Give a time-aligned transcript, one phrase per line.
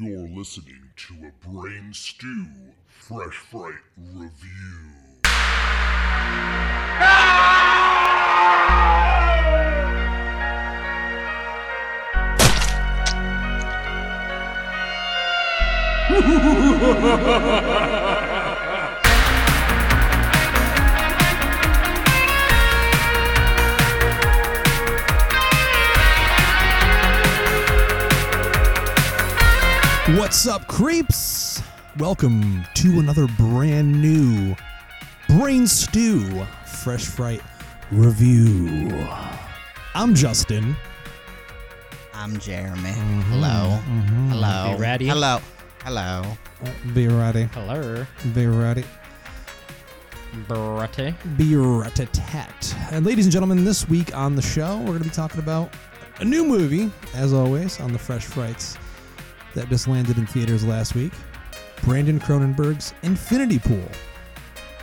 [0.00, 2.46] You're listening to a Brain Stew
[2.86, 4.30] Fresh Fright Review.
[30.18, 31.62] What's up, creeps?
[31.96, 34.54] Welcome to another brand new
[35.26, 37.40] Brain Stew Fresh Fright
[37.90, 38.90] review.
[39.94, 40.76] I'm Justin.
[42.12, 42.90] I'm Jeremy.
[42.90, 43.20] Mm-hmm.
[43.22, 43.78] Hello.
[43.78, 44.28] Mm-hmm.
[44.28, 44.74] Hello.
[44.76, 45.08] Be ready?
[45.08, 45.38] Hello.
[45.82, 46.24] Hello.
[46.92, 47.44] Be ready.
[47.44, 48.04] Hello,
[48.34, 48.84] Be ready.
[50.46, 51.38] Brate.
[51.38, 52.08] Be ready.
[52.90, 55.72] And ladies and gentlemen, this week on the show, we're going to be talking about
[56.18, 58.76] a new movie, as always, on the Fresh Frights
[59.54, 61.12] that just landed in theaters last week.
[61.82, 63.88] Brandon Cronenberg's Infinity Pool.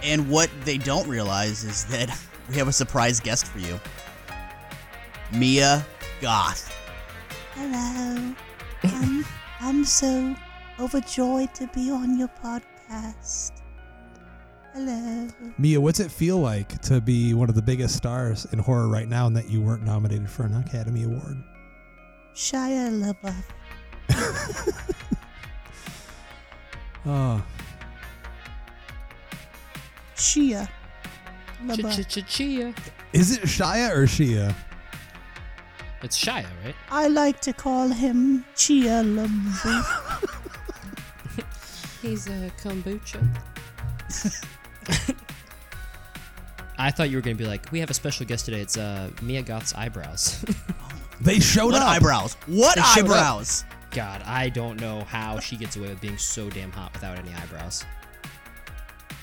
[0.03, 2.09] And what they don't realize is that
[2.49, 3.79] we have a surprise guest for you.
[5.31, 5.85] Mia
[6.21, 6.73] Goth.
[7.53, 8.35] Hello.
[8.83, 9.25] I'm,
[9.59, 10.35] I'm so
[10.79, 13.61] overjoyed to be on your podcast.
[14.73, 15.27] Hello.
[15.57, 19.07] Mia, what's it feel like to be one of the biggest stars in horror right
[19.07, 21.44] now and that you weren't nominated for an Academy Award?
[22.33, 23.44] Shia LaBeouf.
[27.05, 27.43] Oh,
[30.16, 30.67] Shia
[31.66, 31.95] LaBeouf.
[32.07, 32.73] Ch-ch-ch-chia.
[33.13, 34.53] is it Shia or Shia?
[36.01, 36.75] It's Shia, right?
[36.91, 40.25] I like to call him Chia LaBeouf.
[42.01, 43.25] He's a kombucha.
[46.77, 48.61] I thought you were gonna be like, we have a special guest today.
[48.61, 50.44] It's uh, Mia Goth's eyebrows.
[51.21, 51.89] They showed What up.
[51.89, 52.35] eyebrows?
[52.45, 53.11] What They showed up.
[53.11, 53.66] eyebrows?
[54.00, 57.33] God, I don't know how she gets away with being so damn hot without any
[57.33, 57.83] eyebrows.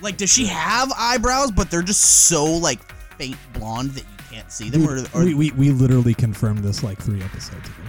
[0.03, 4.53] Like, does she have eyebrows, but they're just so, like, faint blonde that you can't
[4.53, 4.87] see them?
[4.87, 7.89] Or, or we, we, we literally confirmed this like three episodes ago.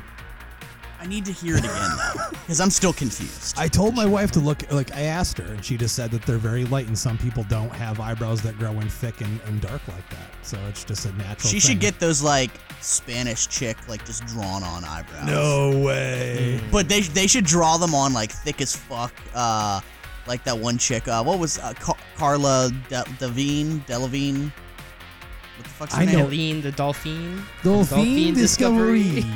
[1.08, 1.72] I need to hear it again,
[2.18, 3.58] though, because I'm still confused.
[3.58, 6.24] I told my wife to look, like, I asked her, and she just said that
[6.24, 9.62] they're very light, and some people don't have eyebrows that grow in thick and, and
[9.62, 10.30] dark like that.
[10.42, 11.72] So it's just a natural she thing.
[11.72, 12.52] should get those, like,
[12.82, 15.28] Spanish chick, like, just drawn on eyebrows.
[15.28, 16.60] No way.
[16.74, 19.14] But they they should draw them on like thick as fuck.
[19.34, 19.80] Uh,
[20.28, 21.08] like that one chick.
[21.08, 23.80] Uh, what was uh, Car- Carla De- Devine?
[23.88, 24.52] Delavine?
[25.56, 26.18] What the fuck's her I name?
[26.20, 26.26] know.
[26.26, 27.42] Eileen the Dolphin.
[27.64, 29.26] Dolphin Discovery.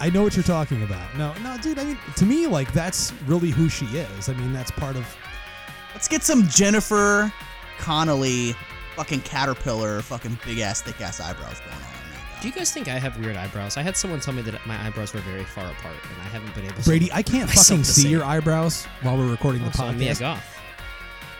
[0.00, 1.16] I know what you're talking about.
[1.16, 1.78] No, no, dude.
[1.78, 4.28] I mean, to me, like that's really who she is.
[4.28, 5.06] I mean, that's part of.
[5.92, 7.32] Let's get some Jennifer
[7.78, 8.54] Connelly,
[8.96, 11.82] fucking caterpillar, fucking big ass, thick ass eyebrows going on.
[11.82, 11.94] on.
[12.40, 13.76] Do you guys think I have weird eyebrows?
[13.76, 16.54] I had someone tell me that my eyebrows were very far apart, and I haven't
[16.54, 16.84] been able to.
[16.84, 20.20] Brady, I can't fucking see your eyebrows while we're recording the oh, Also, Mia podcast,
[20.20, 20.60] Goth.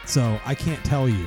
[0.07, 1.27] so I can't tell you.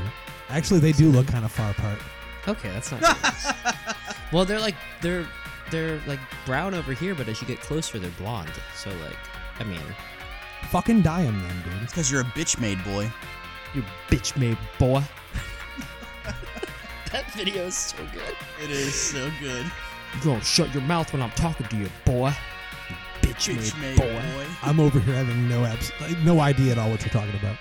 [0.50, 2.00] Actually, they do look kind of far apart.
[2.48, 3.02] Okay, that's not.
[3.02, 3.76] good.
[4.32, 5.28] well, they're like they're
[5.72, 8.52] they're like brown over here, but as you get closer, they're blonde.
[8.76, 9.18] So like,
[9.60, 9.82] I mean,
[10.72, 11.84] Fucking dye them then, dude.
[11.84, 13.10] It's because you're a bitch made boy.
[13.76, 15.04] you bitch made boy.
[17.12, 18.36] that video is so good.
[18.64, 19.66] It is so good.
[19.66, 22.34] You gonna shut your mouth when I'm talking to you, boy.
[22.90, 22.96] You
[23.30, 24.22] bitch, Bitch made, made boy.
[24.44, 24.46] boy.
[24.64, 27.58] I'm over here having no abs, like, no idea at all what you're talking about.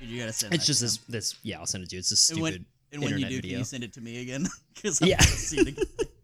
[0.00, 1.04] Dude, you gotta send It's that just to this him.
[1.08, 1.58] this yeah.
[1.58, 2.00] I'll send it to you.
[2.00, 3.50] It's this And stupid when, and when you internet do, video.
[3.50, 4.46] can you send it to me again?
[4.74, 5.16] Because I'm Yeah.
[5.16, 5.84] gonna see it again.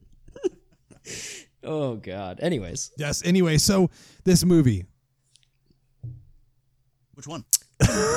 [1.63, 2.41] oh god.
[2.41, 3.25] Anyways, Yes.
[3.25, 3.91] Anyway, so
[4.25, 4.85] this movie,
[7.15, 7.45] Which one?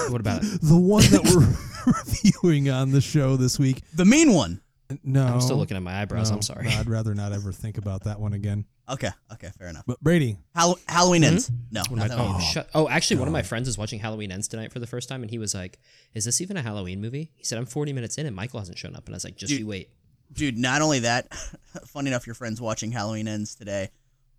[0.09, 0.61] what about it?
[0.61, 1.93] the one that we're
[2.43, 4.61] reviewing on the show this week, The mean one.
[5.03, 6.29] no, I'm still looking at my eyebrows.
[6.29, 6.67] no, I'm sorry.
[6.67, 8.65] I'd rather not ever think about that one again.
[8.89, 9.83] Okay, okay, fair enough.
[9.85, 11.27] But Brady, Hall- Halloween hmm?
[11.27, 11.51] ends.
[11.71, 14.31] No, not of my- oh, shut, oh, actually, one of my friends is watching Halloween
[14.31, 15.77] Ends tonight for the first time, and he was like,
[16.13, 18.77] "Is this even a Halloween movie?" He said, "I'm 40 minutes in, and Michael hasn't
[18.77, 19.59] shown up." And I was like, "Just Dude.
[19.59, 19.89] you wait."
[20.31, 21.33] Dude, not only that,
[21.85, 23.89] funny enough, your friend's watching Halloween Ends today.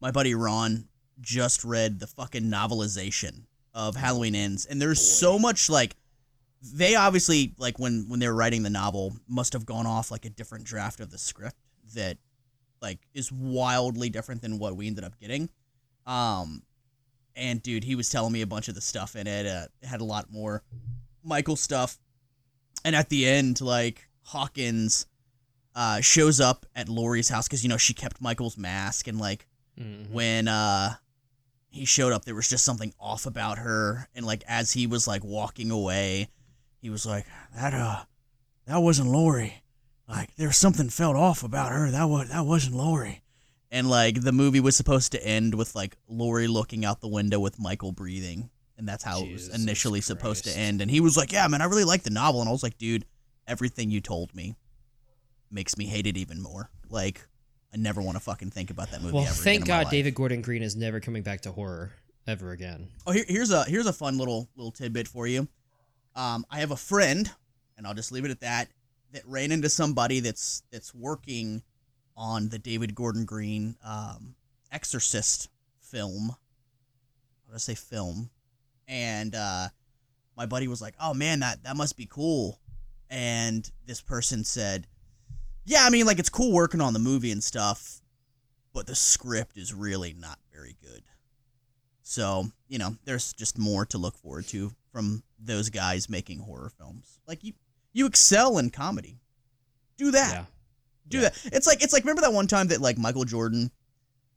[0.01, 0.89] My buddy Ron
[1.21, 3.45] just read the fucking novelization
[3.75, 5.97] of Halloween Ends, and there's so much like
[6.63, 10.25] they obviously like when when they were writing the novel must have gone off like
[10.25, 11.57] a different draft of the script
[11.95, 12.19] that
[12.83, 15.49] like is wildly different than what we ended up getting.
[16.07, 16.63] Um,
[17.37, 19.47] and dude, he was telling me a bunch of the stuff in it.
[19.47, 20.63] Uh, it had a lot more
[21.23, 21.99] Michael stuff,
[22.85, 25.07] and at the end, like Hawkins
[25.79, 29.47] uh, shows up at Laurie's house because you know she kept Michael's mask, and like
[29.81, 30.11] Mhm.
[30.11, 30.97] when uh,
[31.71, 35.07] he showed up, there was just something off about her, and like as he was
[35.07, 36.29] like walking away,
[36.83, 38.05] he was like, "That uh,
[38.67, 39.63] that wasn't Laurie.
[40.09, 41.91] Like there's something felt off about her.
[41.93, 43.23] That was that wasn't Laurie."
[43.71, 47.39] and like the movie was supposed to end with like Laurie looking out the window
[47.39, 48.49] with Michael breathing,
[48.79, 50.81] and that's how it was Jesus initially supposed to end.
[50.81, 52.79] And he was like, "Yeah, man, I really like the novel," and I was like,
[52.79, 53.05] "Dude,
[53.47, 54.57] everything you told me
[55.51, 57.27] makes me hate it even more." Like,
[57.73, 59.15] I never want to fucking think about that movie.
[59.15, 59.91] Well, ever thank again in my God.
[59.91, 61.93] David Gordon Green is never coming back to horror
[62.27, 62.89] ever again.
[63.07, 65.49] Oh, here, here's a here's a fun little little tidbit for you.
[66.15, 67.31] Um, I have a friend,
[67.77, 68.69] and I'll just leave it at that.
[69.13, 71.63] That ran into somebody that's that's working
[72.17, 74.35] on the David Gordon Green um,
[74.71, 75.49] Exorcist
[75.81, 76.31] film.
[76.31, 78.31] I'm gonna say film,
[78.87, 79.69] and uh,
[80.37, 82.59] my buddy was like, "Oh man, that that must be cool."
[83.11, 84.87] And this person said,
[85.69, 88.01] "Yeah, I mean, like it's cool working on the movie and stuff,
[88.73, 91.03] but the script is really not very good."
[92.03, 96.71] So, you know, there's just more to look forward to from those guys making horror
[96.79, 97.21] films.
[97.27, 97.53] Like you
[97.93, 99.21] you excel in comedy.
[99.99, 100.33] Do that.
[100.33, 100.45] Yeah.
[101.09, 101.23] Do Yeah.
[101.25, 101.39] that.
[101.53, 103.71] It's like it's like remember that one time that like Michael Jordan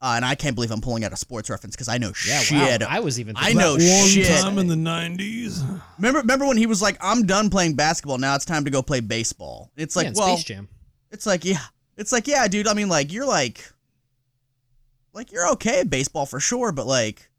[0.03, 2.39] uh, and I can't believe I'm pulling out a sports reference because I know Yeah,
[2.39, 2.81] shit.
[2.81, 2.87] wow.
[2.89, 3.35] I was even.
[3.37, 4.25] I know about One shit.
[4.41, 5.61] time in the '90s.
[5.99, 8.81] remember remember when he was like, I'm done playing basketball, now it's time to go
[8.81, 9.71] play baseball.
[9.77, 10.67] It's like yeah, well Space Jam.
[11.11, 11.59] It's like, yeah.
[11.97, 13.63] It's like, yeah, dude, I mean like you're like
[15.13, 17.29] like you're okay at baseball for sure, but like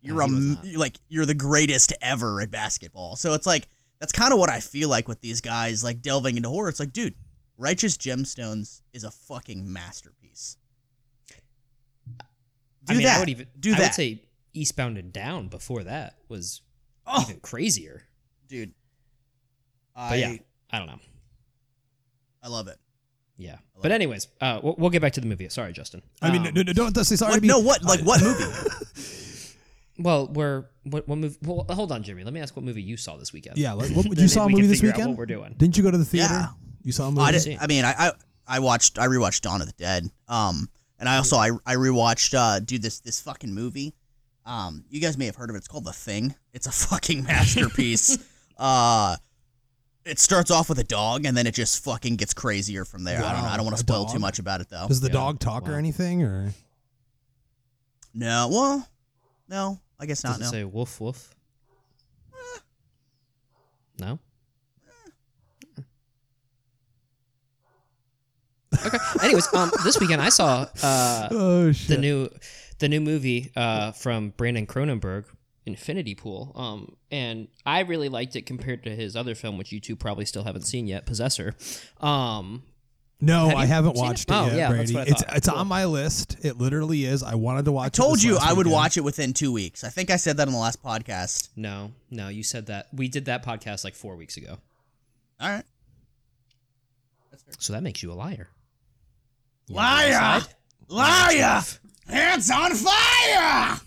[0.00, 0.64] you're No, a he was m- not.
[0.64, 3.16] you're, like you're the greatest ever at basketball.
[3.16, 3.68] So it's like
[3.98, 6.68] that's kind of what I feel like with these guys like delving into horror.
[6.68, 7.14] It's like, dude,
[7.58, 10.56] Righteous Gemstones is a fucking masterpiece.
[12.84, 13.16] Do I mean, that.
[13.16, 14.22] I would even do I that, would say
[14.54, 16.62] Eastbound and Down before that was
[17.06, 18.04] oh, even crazier.
[18.46, 18.72] dude.
[19.94, 20.36] But I yeah,
[20.70, 21.00] I don't know.
[22.42, 22.78] I love it.
[23.38, 25.48] Yeah, love but anyways, uh, we'll, we'll get back to the movie.
[25.50, 26.02] Sorry, Justin.
[26.22, 27.30] I mean, Um, no, no, don't don't say sorry.
[27.32, 28.44] What, to be- no, what like what movie?
[29.98, 31.36] well, we're what what movie?
[31.42, 32.24] Well, hold on, Jimmy.
[32.24, 33.58] Let me ask what movie you saw this weekend.
[33.58, 35.10] Yeah, like, what, Then you saw a maybe we movie this figure out weekend?
[35.10, 35.54] What we're doing?
[35.58, 36.32] Didn't you go to the theater?
[36.32, 36.46] Yeah.
[36.82, 37.22] You saw a movie.
[37.22, 37.58] I did.
[37.60, 38.12] I mean, I, I
[38.46, 40.08] I watched I rewatched Dawn of the Dead.
[40.28, 40.68] Um,
[40.98, 43.94] and I also I I rewatched uh dude this this fucking movie.
[44.44, 45.58] Um, you guys may have heard of it.
[45.58, 46.34] It's called The Thing.
[46.54, 48.16] It's a fucking masterpiece.
[48.56, 49.16] uh,
[50.06, 53.18] it starts off with a dog and then it just fucking gets crazier from there.
[53.22, 53.48] I don't know.
[53.48, 54.86] I don't want to a spoil too much about it though.
[54.88, 55.14] Does the Yeah.
[55.14, 56.22] dog talk or anything?
[56.22, 56.52] Or
[58.14, 58.88] No, well,
[59.48, 60.38] no, I guess not.
[60.38, 60.50] Does it No.
[60.60, 61.34] say woof woof?
[63.98, 64.18] No.
[68.84, 68.98] Okay.
[69.22, 72.28] Anyways, um, this weekend I saw uh, oh the new
[72.78, 75.24] the new movie uh, from Brandon Cronenberg,
[75.66, 76.52] Infinity Pool.
[76.54, 80.24] Um, and I really liked it compared to his other film, which you two probably
[80.24, 81.54] still haven't seen yet, Possessor.
[82.00, 82.62] Um,
[83.20, 84.08] no, Have I haven't seen it?
[84.08, 84.94] watched it, Oh, yet, yeah, that's Brady.
[84.94, 85.58] what I it's it's Cool.
[85.58, 86.36] on my list.
[86.44, 87.22] It literally is.
[87.22, 87.86] I wanted to watch.
[87.86, 88.72] I told this you last I would weekend.
[88.74, 89.84] watch it within two weeks.
[89.84, 91.48] I think I said that on the last podcast.
[91.56, 94.58] no, no, you said that we did that podcast like four weeks ago,
[95.40, 95.64] All right.
[97.58, 98.48] so that makes you a liar.
[99.68, 100.12] You Liar!
[100.12, 100.44] wanna
[100.88, 101.34] go outside?
[101.34, 101.62] Liar!
[102.08, 103.80] Hands on fire!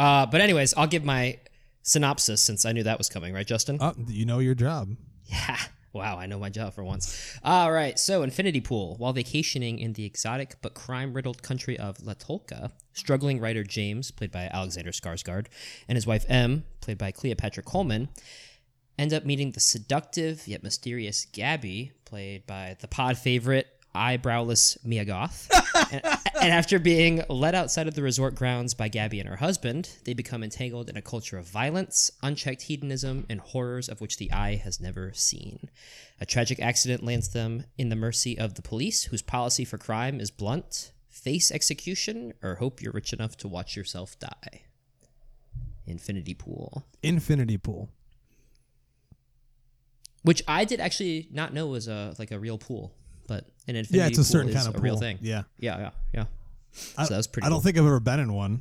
[0.00, 1.38] Uh, but anyways, I'll give my
[1.82, 3.76] synopsis since I knew that was coming, right, Justin?
[3.80, 4.96] Oh, you know your job.
[5.26, 5.58] Yeah.
[5.92, 7.36] Wow, I know my job for once.
[7.42, 8.94] All right, so Infinity Pool.
[8.98, 14.12] While vacationing in the exotic but crime riddled country of Li Tolqa, struggling writer James,
[14.12, 15.46] played by Alexander Skarsgård,
[15.88, 18.08] and his wife Em, played by Cleopatra Coleman,
[19.00, 25.04] end up meeting the seductive yet mysterious Gabby, played by the pod favorite, eyebrowless Mia
[25.04, 25.50] Goth.
[25.92, 26.02] and,
[26.40, 30.14] and after being led outside of the resort grounds by Gabby and her husband, they
[30.14, 34.56] become entangled in a culture of violence, unchecked hedonism, and horrors of which the eye
[34.56, 35.70] has never seen.
[36.20, 40.20] A tragic accident lands them in the mercy of the police, whose policy for crime
[40.20, 44.62] is blunt face execution or hope you're rich enough to watch yourself die.
[45.86, 46.84] Infinity Pool.
[47.02, 47.90] Infinity Pool.
[50.22, 52.94] Which I did actually not know was a like a real pool,
[53.30, 54.82] but an infinity yeah, it's a pool certain is kind of a pool.
[54.84, 55.18] real thing.
[55.22, 56.24] Yeah, Yeah, yeah, yeah.
[56.98, 57.62] I, So that was pretty I don't cool.
[57.62, 58.60] think I've ever been in one.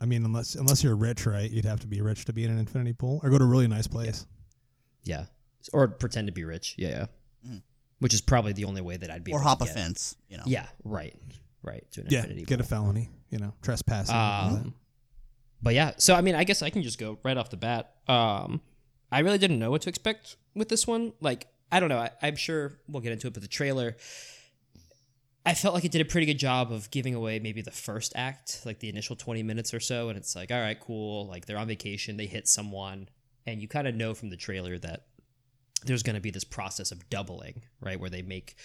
[0.00, 1.50] I mean, unless unless you're rich, right?
[1.50, 3.46] You'd have to be rich to be in an infinity pool, or go to a
[3.46, 4.26] really nice place.
[5.04, 5.24] Yeah.
[5.72, 6.74] Or pretend to be rich.
[6.78, 7.06] Yeah,
[7.44, 7.56] yeah.
[7.98, 9.34] Which is probably the only way that I'd be Mm.
[9.34, 9.74] Or able hop to a get.
[9.76, 10.44] fence, you know.
[10.46, 11.14] Yeah, right.
[11.62, 11.84] Right.
[11.92, 13.10] To an Yeah, infinity get a felony.
[13.30, 14.14] You know, trespassing.
[14.14, 14.60] and all that.
[14.62, 14.74] Um,
[15.60, 17.92] but yeah, so I mean, I guess I can just go right off the bat.
[18.06, 18.60] Um,
[19.12, 21.12] I really didn't know what to expect with this one.
[21.20, 21.98] Like, I don't know.
[21.98, 23.96] I, I'm sure we'll get into it, but the trailer,
[25.44, 28.12] I felt like it did a pretty good job of giving away maybe the first
[28.16, 30.08] act, like the initial 20 minutes or so.
[30.08, 31.26] And it's like, all right, cool.
[31.26, 33.08] Like they're on vacation, they hit someone,
[33.46, 35.06] and you kind of know from the trailer that
[35.84, 38.00] there's going to be this process of doubling, right?
[38.00, 38.56] Where they make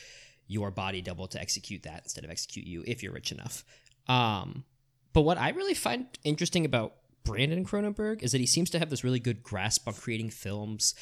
[0.48, 3.64] your body double to execute that instead of execute you if you're rich enough.
[4.08, 4.66] Um,
[5.14, 8.90] but what I really find interesting about Brandon Cronenberg is that he seems to have
[8.90, 10.96] this really good grasp on creating films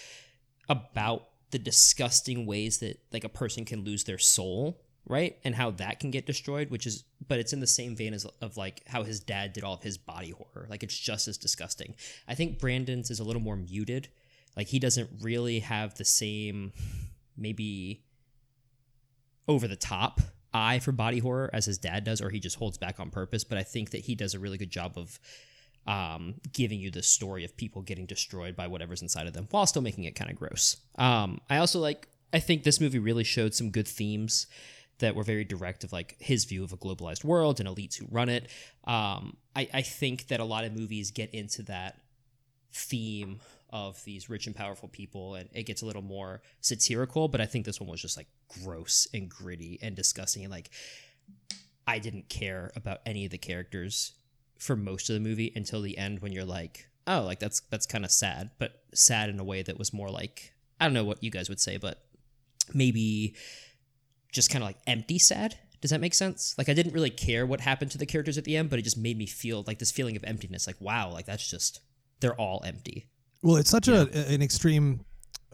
[0.70, 5.38] about the disgusting ways that like a person can lose their soul right?
[5.43, 8.25] And how that can get destroyed, which is, but it's in the same vein as
[8.41, 10.67] of like how his dad did all of his body horror.
[10.70, 11.96] Like it's just as disgusting.
[12.27, 14.10] I think Brandon's is a little more muted.
[14.55, 16.74] Like he doesn't really have the same,
[17.38, 18.03] maybe
[19.48, 20.22] over the top
[20.53, 23.43] eye for body horror as his dad does, or he just holds back on purpose.
[23.43, 25.20] But I think that he does a really good job of
[25.88, 29.65] um, giving you the story of people getting destroyed by whatever's inside of them while
[29.65, 30.77] still making it kind of gross.
[30.97, 34.47] Um, I also like, I think this movie really showed some good themes
[35.00, 38.05] that were very direct of like his view of a globalized world and elites who
[38.09, 38.50] run it.
[38.85, 42.00] Um, I, I think that a lot of movies get into that
[42.71, 43.39] theme
[43.71, 47.45] of these rich and powerful people and it gets a little more satirical but i
[47.45, 48.27] think this one was just like
[48.63, 50.69] gross and gritty and disgusting and like
[51.88, 54.13] i didn't care about any of the characters
[54.62, 57.86] for most of the movie until the end when you're like oh like that's that's
[57.86, 61.03] kind of sad but sad in a way that was more like i don't know
[61.03, 62.03] what you guys would say but
[62.74, 63.36] maybe
[64.32, 67.46] just kind of like empty sad does that make sense like i didn't really care
[67.46, 69.80] what happened to the characters at the end but it just made me feel like
[69.80, 71.82] this feeling of emptiness like wow like that's just
[72.20, 73.10] they're all empty
[73.41, 74.01] Well, it's such a
[74.32, 75.03] an extreme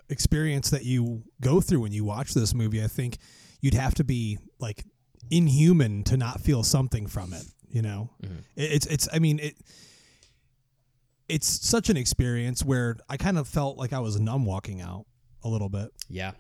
[0.10, 2.84] experience that you go through when you watch this movie.
[2.84, 3.18] I think
[3.62, 4.84] you'd have to be like
[5.32, 7.44] inhuman to not feel something from it.
[7.70, 8.40] You know, mm-hmm.
[8.56, 9.10] It- it's it's.
[9.12, 9.56] I mean, it.
[11.28, 15.06] It's such an experience where I kind of felt like I was numb walking out
[15.44, 15.90] a little bit.
[16.08, 16.32] Yeah.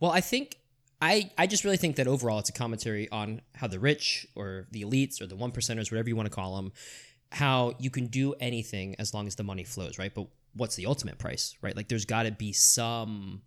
[0.00, 0.56] Well, I think
[1.00, 4.66] I I just really think that overall it's a commentary on how the rich or
[4.70, 6.72] the elites or the one percenters, whatever you want to call them,
[7.30, 10.12] how you can do anything as long as the money flows, right?
[10.12, 11.76] But what's the ultimate price, right?
[11.76, 13.42] Like there's got to be some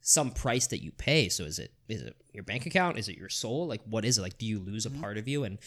[0.00, 1.28] some price that you pay.
[1.28, 2.98] So is it is it your bank account?
[2.98, 3.66] Is it your soul?
[3.68, 4.22] Like what is it?
[4.22, 5.00] Like do you lose a mm-hmm.
[5.00, 5.44] part of you?
[5.44, 5.58] And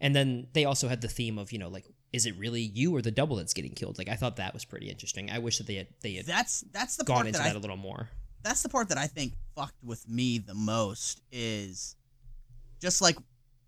[0.00, 2.94] and then they also had the theme of you know like is it really you
[2.94, 3.98] or the double that's getting killed?
[3.98, 5.30] Like I thought that was pretty interesting.
[5.30, 7.54] I wish that they had they had That's that's the gone part into that that
[7.54, 8.08] I a little more.
[8.42, 11.96] that's the part that I think fucked with me the most is
[12.80, 13.16] just like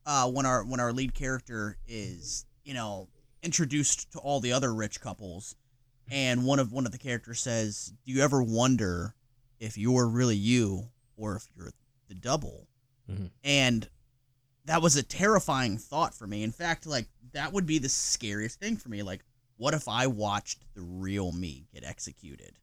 [0.07, 3.09] uh, when our when our lead character is you know
[3.43, 5.55] introduced to all the other rich couples,
[6.11, 9.15] and one of one of the characters says, "Do you ever wonder
[9.61, 11.73] if you're really you or if you're
[12.09, 12.69] the double?"
[13.11, 13.31] Mhm.
[13.45, 13.89] And
[14.69, 16.43] that was a terrifying thought for me.
[16.43, 19.03] In fact, like that would be the scariest thing for me.
[19.03, 19.25] Like,
[19.57, 22.59] what if I watched the real me get executed?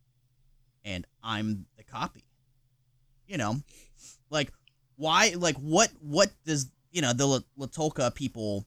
[0.85, 2.23] and I'm the copy.
[3.27, 3.57] You know,
[4.29, 4.53] like
[4.95, 5.33] why?
[5.35, 5.89] Like what?
[5.99, 8.65] What does you know the La- Li Tolqa people?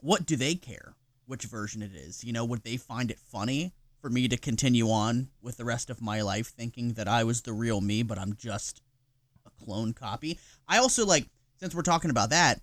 [0.00, 2.24] What do they care which version it is?
[2.24, 5.88] You know, would they find it funny for me to continue on with the rest
[5.88, 8.82] of my life thinking that I was the real me, but I'm just
[9.46, 10.38] a clone copy?
[10.66, 11.26] I also like
[11.60, 12.60] since we're talking about that,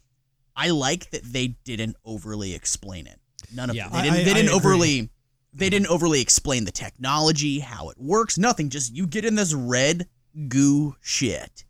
[0.56, 3.20] I like that they didn't overly explain it.
[3.54, 3.89] None of Yeah.
[3.89, 4.16] They didn't.
[4.20, 5.10] I- they didn't overly
[5.54, 8.70] they didn't overly explain the technology, how it works, nothing.
[8.70, 10.08] Just you get in this red
[10.48, 11.63] goo shit.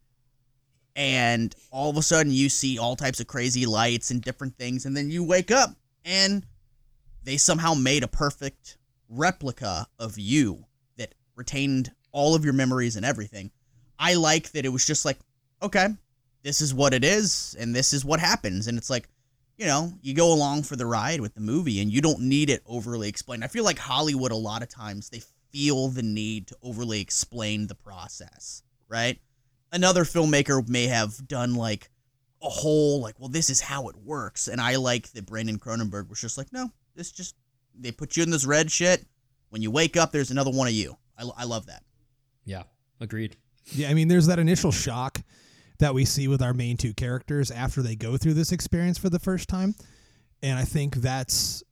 [0.96, 4.86] And all of a sudden you see all types of crazy lights and different things,
[4.86, 6.46] and then you wake up and
[7.24, 10.66] they somehow made a perfect replica of you
[10.98, 13.52] that retained all of your memories and everything.
[14.00, 15.20] I like that it was just like,
[15.62, 15.90] okay,
[16.48, 18.68] this is what it is, and this is what happens.
[18.68, 19.10] And it's like,
[19.58, 22.50] you know, you go along for the ride with the movie and you don't need
[22.50, 23.44] it overly explained.
[23.44, 27.68] I feel like Hollywood, a lot of times, they feel the need to overly explain
[27.68, 29.20] the process, right?
[29.74, 31.90] Another filmmaker may have done like
[32.42, 34.48] a whole, like, well, this is how it works.
[34.48, 37.36] And I like that Brandon Cronenberg was just like, no, this just,
[37.78, 39.06] they put you in this red shit.
[39.50, 40.96] When you wake up, there's another one of you.
[41.20, 41.84] I, I love that.
[42.46, 42.64] Yeah,
[43.02, 43.36] agreed.
[43.66, 45.22] Yeah, I mean, there's that initial shock
[45.80, 49.10] that we see with our main two characters after they go through this experience for
[49.10, 49.76] the first time.
[50.44, 51.64] And I think that's,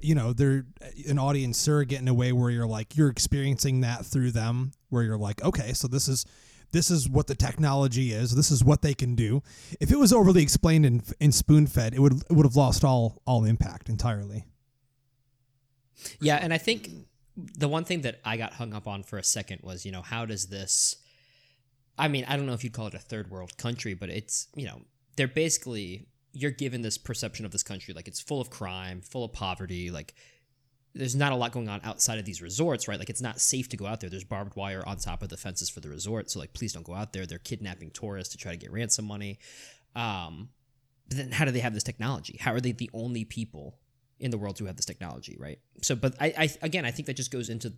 [0.00, 0.64] you know, they're
[1.06, 5.02] an audience surrogate in a way where you're like, you're experiencing that through them, where
[5.02, 6.24] you're like, okay, so this is.
[6.70, 8.36] This is what the technology is.
[8.36, 9.42] This is what they can do.
[9.80, 10.84] If it was overly explained
[11.18, 14.44] and, spoon fed, it would it would have lost all all impact entirely.
[16.20, 16.90] Yeah, and I think
[17.56, 20.02] the one thing that I got hung up on for a second was, you know,
[20.02, 20.96] how does this
[21.98, 24.48] I mean, I don't know if you'd call it a third world country, but it's,
[24.54, 24.80] you know,
[25.16, 29.24] they're basically you're given this perception of this country like it's full of crime, full
[29.24, 30.14] of poverty, like
[30.94, 32.98] there's not a lot going on outside of these resorts, right?
[32.98, 34.10] Like it's not safe to go out there.
[34.10, 36.84] There's barbed wire on top of the fences for the resort, so like please don't
[36.84, 37.26] go out there.
[37.26, 39.38] They're kidnapping tourists to try to get ransom money.
[39.94, 40.50] Um,
[41.08, 42.38] but then how do they have this technology?
[42.40, 43.78] How are they the only people
[44.20, 45.58] in the world who have this technology, right?
[45.82, 47.72] So, but I, I again, I think that just goes into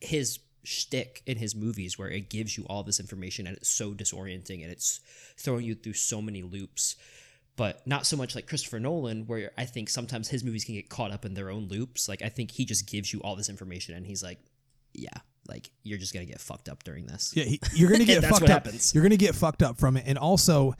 [0.00, 3.92] his shtick in his movies where it gives you all this information and it's so
[3.92, 5.00] disorienting and it's
[5.36, 6.96] throwing you through so many loops.
[7.56, 10.88] But not so much like Christopher Nolan, where I think sometimes his movies can get
[10.88, 12.08] caught up in their own loops.
[12.08, 14.38] Like I think he just gives you all this information and he's like,
[14.94, 17.32] yeah, like you're just gonna get fucked up during this.
[17.34, 18.48] Yeah, he, you're gonna get fucked up.
[18.48, 18.94] happens.
[18.94, 20.74] You're gonna get fucked up from it, and also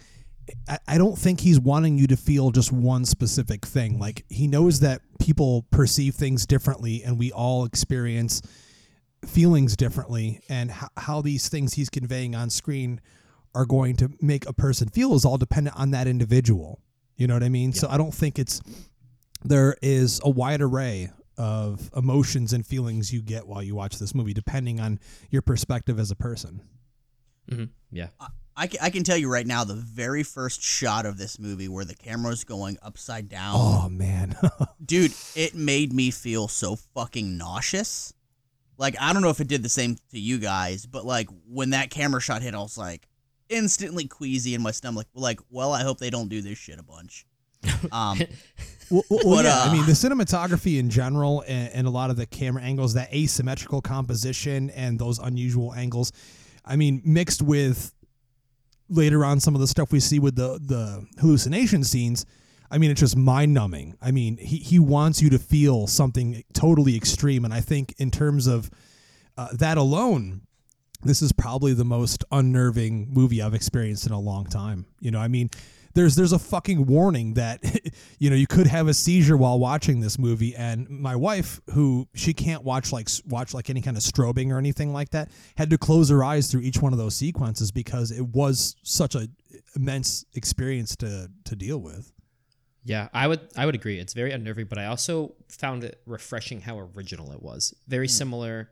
[0.69, 3.99] I, I don't think he's wanting you to feel just one specific thing.
[3.99, 8.43] Like he knows that people perceive things differently, and we all experience
[9.25, 13.01] feelings differently, and how, how these things he's conveying on screen
[13.55, 16.81] are going to make a person feel is all dependent on that individual.
[17.17, 17.73] You know what I mean?
[17.73, 18.63] So I don't think it's
[19.43, 24.15] there is a wide array of emotions and feelings you get while you watch this
[24.15, 24.99] movie, depending on
[25.31, 26.63] your perspective as a person.
[27.49, 28.09] hmm Yeah.
[28.57, 31.69] I can, I can tell you right now, the very first shot of this movie
[31.69, 34.37] where the camera's going upside down, Oh man,
[34.85, 38.13] dude, it made me feel so fucking nauseous.
[38.81, 41.71] Like I don't know if it did the same to you guys, but like when
[41.71, 43.07] that camera shot hit, I was like
[43.51, 45.07] instantly queasy in my stomach.
[45.15, 47.27] Like, well, I hope they don't do this shit a bunch.
[47.93, 48.19] Um,
[48.91, 51.91] well, well, well, But, yeah, I uh, mean the cinematography in general and, and a
[51.91, 56.13] lot of the camera angles, that asymmetrical composition and those unusual angles.
[56.65, 57.93] I mean, mixed with
[58.89, 62.25] later on some of the stuff we see with the the hallucination scenes.
[62.71, 63.97] I mean, it's just mind numbing.
[64.01, 68.11] I mean, he he wants you to feel something totally extreme, and I think in
[68.11, 68.71] terms of
[69.37, 70.43] uh, that alone,
[71.03, 74.87] this is probably the most unnerving movie I've experienced in a long time.
[75.01, 75.51] You know, I mean,
[75.95, 77.61] there's there's a fucking warning that
[78.19, 82.07] you know you could have a seizure while watching this movie, and my wife, who
[82.15, 85.71] she can't watch like watch like any kind of strobing or anything like that, had
[85.71, 89.29] to close her eyes through each one of those sequences because it was such a
[89.75, 92.13] immense experience to to deal with.
[92.85, 93.99] Yeah, I would I would agree.
[93.99, 97.75] It's very unnerving, but I also found it refreshing how original it was.
[97.89, 98.71] Very similar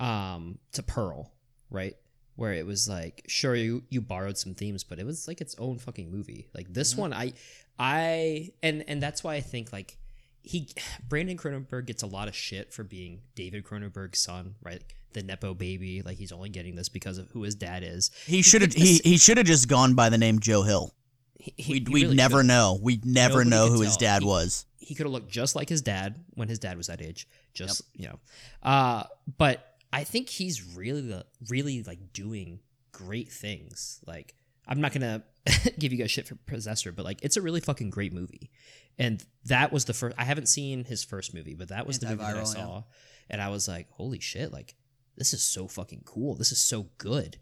[0.00, 1.32] um, to Pearl,
[1.70, 1.94] right?
[2.36, 5.54] Where it was like, sure you you borrowed some themes, but it was like its
[5.58, 6.48] own fucking movie.
[6.54, 7.32] Like this one, I
[7.78, 9.96] I and and that's why I think like
[10.42, 10.68] he
[11.08, 14.82] Brandon Cronenberg gets a lot of shit for being David Cronenberg's son, right?
[15.14, 18.10] The nepo baby, like he's only getting this because of who his dad is.
[18.26, 20.92] he should have he, he should have just gone by the name Joe Hill.
[21.38, 22.46] He, he- We'd, he we'd really never should.
[22.46, 22.78] know.
[22.82, 24.66] We'd never Nobody know could who his dad was.
[24.78, 27.28] he could have looked just like his dad when his dad was that age.
[27.54, 28.18] Just you know,
[28.62, 29.04] uh,
[29.38, 32.60] but I think he's really really like doing
[32.92, 34.00] great things.
[34.06, 34.34] Like
[34.66, 35.22] I'm not gonna
[35.78, 38.50] give you guys shit for Possessor, but like it's a really fucking great movie.
[38.98, 40.16] And that was the first.
[40.18, 42.64] I haven't seen his first movie, but that was the movie that I Antiviral, yeah.
[42.64, 42.82] saw,
[43.30, 44.52] and I was like, holy shit!
[44.52, 44.74] Like
[45.16, 46.34] this is so fucking cool.
[46.34, 47.36] This is so good.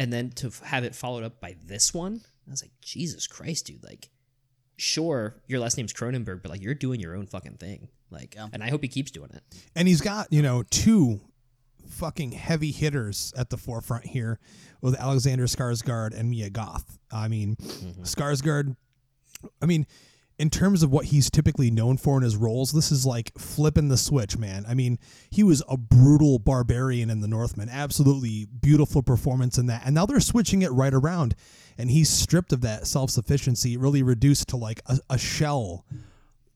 [0.00, 3.66] And then to have it followed up by this one, I was like, Jesus Christ,
[3.66, 3.82] dude!
[3.84, 4.10] Like
[4.78, 7.88] sure your last name's Cronenberg, but like you're doing your own fucking thing.
[8.10, 8.48] Like, Yeah.
[8.52, 9.42] and I hope he keeps doing it.
[9.74, 11.20] and he's got you know two
[11.88, 14.38] fucking heavy hitters at the forefront here
[14.80, 16.98] with Alexander Skarsgård and Mia Goth.
[17.10, 18.02] I mean, mm-hmm.
[18.02, 18.76] Skarsgård.
[19.62, 19.86] I mean,
[20.38, 23.88] in terms of what he's typically known for in his roles, this is like flipping
[23.88, 24.64] the switch, man.
[24.68, 24.98] I mean,
[25.30, 27.68] he was a brutal barbarian in The Northman.
[27.70, 29.82] Absolutely beautiful performance in that.
[29.86, 31.34] And now they're switching it right around,
[31.78, 35.86] and he's stripped of that self sufficiency, really reduced to like a, a shell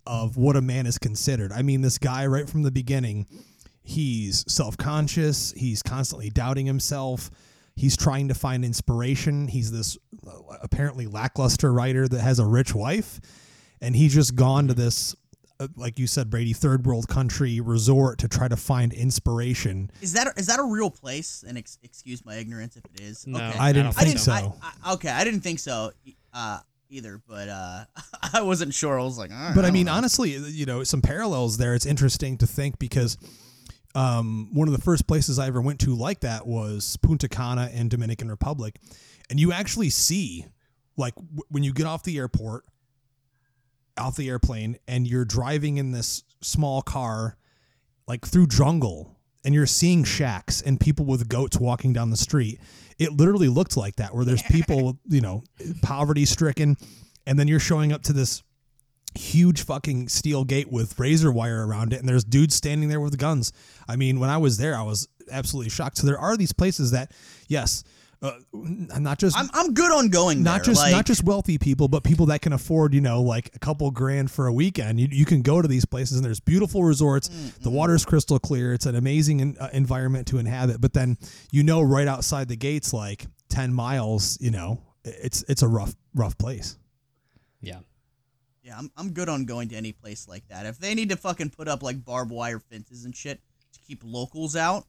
[0.07, 1.53] of what a man is considered.
[1.53, 3.27] I mean, this guy right from the beginning,
[3.83, 7.31] he's self conscious, he's constantly doubting himself.
[7.77, 9.49] He's trying to find inspiration.
[9.49, 13.21] He's this uh, apparently lackluster writer that has a rich wife,
[13.81, 15.15] and he's just gone to this,
[15.59, 19.91] uh, like you said, Brady, third world country resort to try to find inspiration.
[20.01, 21.45] Is that is that a real place?
[21.47, 23.27] And ex- excuse my ignorance if it is.
[23.27, 23.39] No.
[23.39, 23.59] okay.
[23.59, 24.21] I didn't don't I think didn't.
[24.21, 24.33] so.
[24.33, 25.93] I, I, okay, I didn't think so
[26.33, 27.85] uh, either, but uh,
[28.35, 28.99] I wasn't sure.
[28.99, 29.93] I was like, all right, but I don't mean, know.
[29.93, 31.75] honestly, you know, some parallels there.
[31.75, 33.17] It's interesting to think because
[33.95, 37.71] um, one of the first places I ever went to like that was Punta Cana
[37.73, 38.77] in Dominican Republic,
[39.29, 40.47] and you actually see,
[40.97, 42.65] like, w- when you get off the airport,
[43.99, 47.37] off the airplane, and you're driving in this small car,
[48.07, 52.61] like through jungle, and you're seeing shacks and people with goats walking down the street.
[52.99, 55.43] It literally looked like that, where there's people, you know,
[55.83, 56.77] poverty stricken,
[57.27, 58.43] and then you're showing up to this
[59.15, 63.19] huge fucking steel gate with razor wire around it and there's dudes standing there with
[63.19, 63.53] guns
[63.89, 66.93] i mean when i was there i was absolutely shocked so there are these places
[66.93, 67.11] that
[67.49, 67.83] yes
[68.23, 70.65] uh, not just I'm I'm good on going not there.
[70.75, 73.59] just like, not just wealthy people but people that can afford you know like a
[73.59, 76.85] couple grand for a weekend you, you can go to these places and there's beautiful
[76.85, 77.63] resorts Mm-hmm.
[77.63, 81.17] the water's crystal clear it's an amazing in, uh, environment to inhabit but then
[81.51, 85.95] you know right outside the gates like 10 miles you know it's it's a rough
[86.15, 86.77] rough place
[87.63, 87.81] Yeah.
[88.63, 90.67] Yeah, I'm I'm good on going to any place like that.
[90.67, 93.41] If they need to fucking put up like barbed wire fences and shit
[93.73, 94.85] to keep locals out,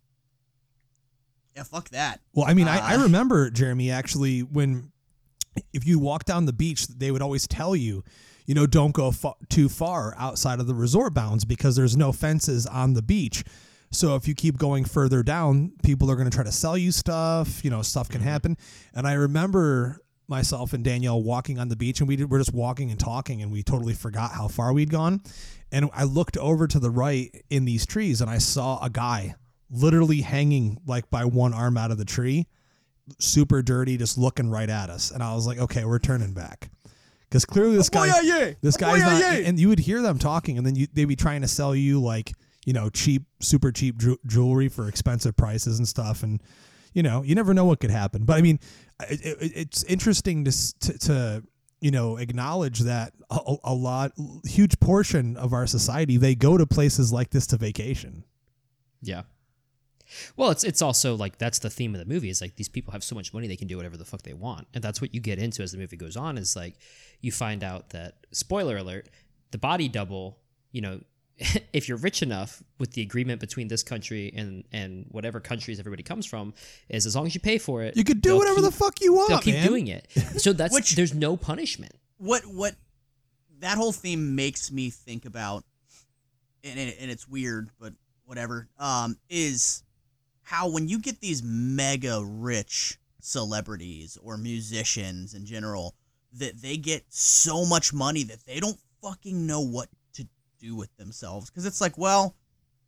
[1.55, 2.19] yeah, fuck that.
[2.33, 4.91] Well, I mean, I, I Uh, remember Jeremy actually when
[5.73, 8.03] if you walk down the beach, they would always tell you,
[8.45, 12.11] you know, don't go fa- too far outside of the resort bounds because there's no
[12.11, 13.43] fences on the beach.
[13.91, 16.93] So if you keep going further down, people are going to try to sell you
[16.93, 17.63] stuff.
[17.65, 18.57] You know, stuff can happen.
[18.93, 22.53] And I remember myself and Danielle walking on the beach, and we did, were just
[22.53, 25.21] walking and talking, and we totally forgot how far we'd gone.
[25.73, 29.35] And I looked over to the right in these trees, and I saw a guy
[29.71, 32.47] literally hanging like by one arm out of the tree,
[33.19, 35.11] super dirty, just looking right at us.
[35.11, 36.69] And I was like, okay, we're turning back.
[37.29, 38.07] Because clearly this guy,
[38.61, 41.41] this guy's not, and you would hear them talking, and then you, they'd be trying
[41.41, 42.33] to sell you like,
[42.65, 46.23] you know, cheap, super cheap ju- jewelry for expensive prices and stuff.
[46.23, 46.43] And
[46.93, 48.25] you know, you never know what could happen.
[48.25, 48.59] But I mean,
[49.09, 51.43] it, it, it's interesting to, to to
[51.79, 54.11] you know acknowledge that a, a lot,
[54.43, 58.25] huge portion of our society they go to places like this to vacation.
[59.01, 59.21] Yeah.
[60.37, 62.91] Well, it's it's also like that's the theme of the movie is like these people
[62.93, 65.13] have so much money they can do whatever the fuck they want, and that's what
[65.13, 66.37] you get into as the movie goes on.
[66.37, 66.75] Is like
[67.21, 69.09] you find out that spoiler alert,
[69.51, 70.37] the body double,
[70.71, 71.01] you know,
[71.73, 76.03] if you're rich enough with the agreement between this country and and whatever countries everybody
[76.03, 76.53] comes from,
[76.89, 79.01] is as long as you pay for it, You could do whatever keep- the fuck
[79.01, 79.29] you want.
[79.29, 79.67] They'll keep man.
[79.67, 80.07] doing it.
[80.37, 81.93] So that's Which- there's no punishment.
[82.17, 82.75] what what
[83.59, 85.63] that whole theme makes me think about
[86.63, 87.93] and, and, and it's weird but
[88.25, 89.83] whatever um is
[90.51, 95.95] how when you get these mega rich celebrities or musicians in general
[96.33, 100.27] that they get so much money that they don't fucking know what to
[100.59, 102.35] do with themselves because it's like well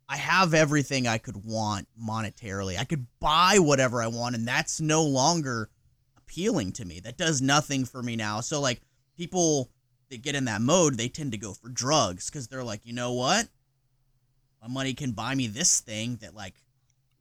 [0.09, 2.77] I have everything I could want monetarily.
[2.77, 5.69] I could buy whatever I want, and that's no longer
[6.17, 6.99] appealing to me.
[6.99, 8.41] That does nothing for me now.
[8.41, 8.81] So, like,
[9.15, 9.71] people
[10.09, 12.91] that get in that mode, they tend to go for drugs because they're like, you
[12.91, 13.47] know what?
[14.61, 16.55] My money can buy me this thing that, like,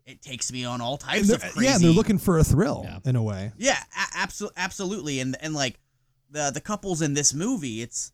[0.06, 1.64] it takes me on all types of crazy.
[1.64, 2.98] yeah, they're looking for a thrill Yeah.
[3.04, 3.52] in a way.
[3.56, 5.78] Yeah, a- absolutely, absolutely, and and like
[6.30, 8.12] the the couples in this movie, it's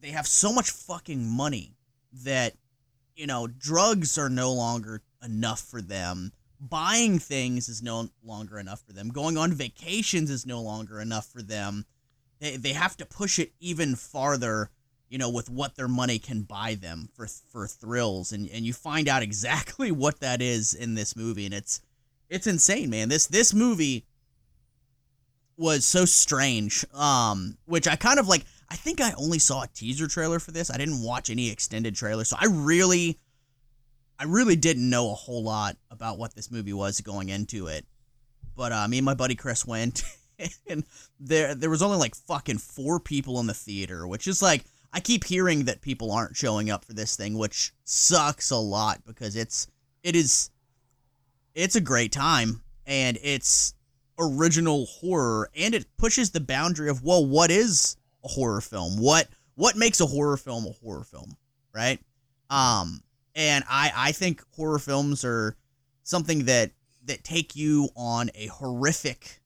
[0.00, 1.76] they have so much fucking money
[2.24, 2.54] that
[3.14, 6.32] you know drugs are no longer enough for them.
[6.60, 9.08] Buying things is no longer enough for them.
[9.08, 11.84] Going on vacations is no longer enough for them.
[12.40, 14.70] They they have to push it even farther,
[15.12, 18.72] you know, with what their money can buy them for for thrills, and and you
[18.72, 21.82] find out exactly what that is in this movie, and it's
[22.30, 23.10] it's insane, man.
[23.10, 24.06] This this movie
[25.58, 26.86] was so strange.
[26.94, 28.46] Um, which I kind of like.
[28.70, 30.70] I think I only saw a teaser trailer for this.
[30.70, 33.18] I didn't watch any extended trailer, so I really,
[34.18, 37.84] I really didn't know a whole lot about what this movie was going into it.
[38.56, 40.04] But uh, me and my buddy Chris went,
[40.66, 40.84] and
[41.20, 45.00] there there was only like fucking four people in the theater, which is like I
[45.00, 49.36] keep hearing that people aren't showing up for this thing, which sucks a lot because
[49.36, 49.66] it's
[50.02, 50.50] it is
[51.54, 53.74] it's a great time and it's
[54.18, 58.98] original horror and it pushes the boundary of well what is a horror film?
[58.98, 61.36] What what makes a horror film a horror film
[61.74, 61.98] right?
[62.50, 63.02] Um
[63.34, 65.56] and i i think horror films are
[66.02, 66.70] something that
[67.04, 69.40] that take you on a horrific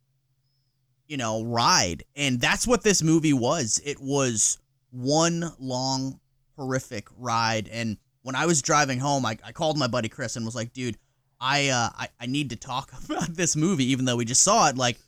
[1.06, 2.04] you know ride.
[2.14, 3.80] And that's what this movie was.
[3.84, 4.58] It was
[4.96, 6.20] one long
[6.56, 10.44] horrific ride and when i was driving home i, I called my buddy chris and
[10.44, 10.96] was like dude
[11.40, 14.68] I, uh, I I need to talk about this movie, even though we just saw
[14.68, 14.76] it.
[14.76, 14.98] Like,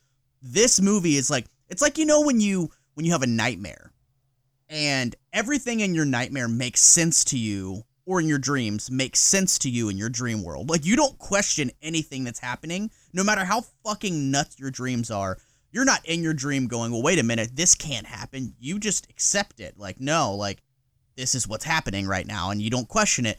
[0.43, 3.93] this movie is like it's like you know when you when you have a nightmare,
[4.69, 9.59] and everything in your nightmare makes sense to you, or in your dreams makes sense
[9.61, 10.69] to you in your dream world.
[10.69, 15.39] Like you don't question anything that's happening, no matter how fucking nuts your dreams are.
[15.71, 18.55] You're not in your dream going, well, wait a minute, this can't happen.
[18.59, 19.75] You just accept it.
[19.77, 20.63] Like, no, like
[21.17, 23.39] this is what's happening right now, and you don't question it.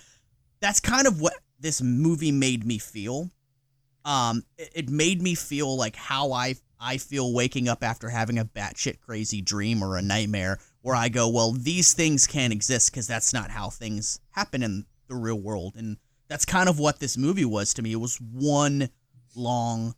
[0.60, 3.30] That's kind of what this movie made me feel.
[4.06, 8.40] Um, it, it made me feel like how I I feel waking up after having
[8.40, 12.92] a batshit crazy dream or a nightmare, where I go, well, these things can't exist
[12.92, 17.00] because that's not how things happen in the real world, and that's kind of what
[17.00, 17.92] this movie was to me.
[17.92, 18.90] It was one
[19.36, 19.96] long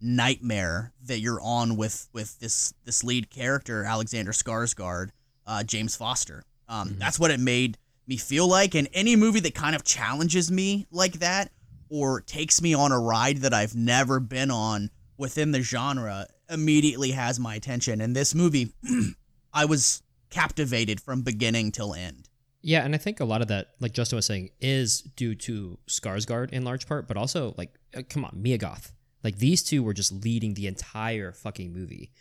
[0.00, 5.10] nightmare that you're on with with this this lead character Alexander Skarsgård,
[5.46, 6.44] uh, James Foster.
[6.68, 8.74] Um, That's what it made me feel like.
[8.74, 11.50] And any movie that kind of challenges me like that
[11.88, 17.10] or takes me on a ride that I've never been on within the genre immediately
[17.12, 18.00] has my attention.
[18.00, 18.72] And this movie,
[19.52, 22.28] I was captivated from beginning till end.
[22.62, 25.78] Yeah, and I think a lot of that, like Justin was saying, is due to
[25.88, 28.92] Skarsgård in large part, but also like, uh, come on, Mia Goth.
[29.22, 32.12] Like these two were just leading the entire fucking movie,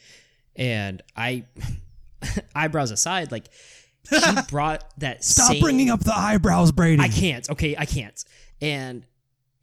[0.56, 1.46] and I,
[2.56, 3.46] eyebrows aside, like
[4.08, 5.24] she brought that.
[5.24, 7.02] Stop same, bringing up the eyebrows, Brady.
[7.02, 7.50] I can't.
[7.50, 8.24] Okay, I can't.
[8.62, 9.06] And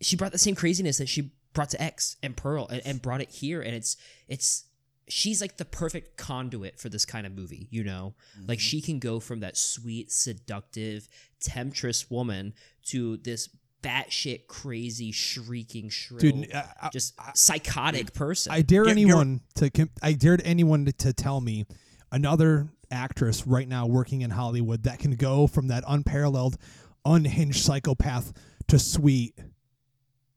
[0.01, 3.21] she brought the same craziness that she brought to X and Pearl and, and brought
[3.21, 3.61] it here.
[3.61, 3.97] And it's
[4.29, 4.65] it's
[5.09, 8.15] she's like the perfect conduit for this kind of movie, you know?
[8.47, 8.63] Like mm-hmm.
[8.63, 11.09] she can go from that sweet, seductive,
[11.41, 12.55] temptress woman
[12.87, 13.49] to this
[13.87, 18.53] batshit crazy, shrieking, shrill, Dude, I- I- just psychotic person.
[18.53, 21.67] I dare Get- get- anyone to I dared anyone to, to tell me
[22.11, 26.57] another actress right now working in Hollywood that can go from that unparalleled,
[27.05, 28.33] unhinged psychopath
[28.69, 29.39] to sweet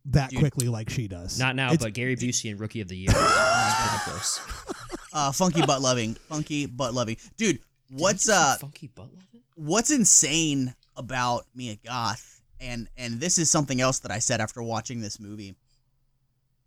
[0.05, 0.39] that Dude.
[0.39, 1.37] quickly like she does.
[1.39, 3.11] Not now, It's- but Gary Busey and Rookie of the Year.
[3.13, 4.23] Pretty.
[5.11, 7.59] Uh, funky butt loving, funky butt loving, dude.
[7.89, 9.41] What's uh, funky butt loving?
[9.55, 14.61] what's insane about Mia Goth, and and this is something else that I said after
[14.61, 15.55] watching this movie.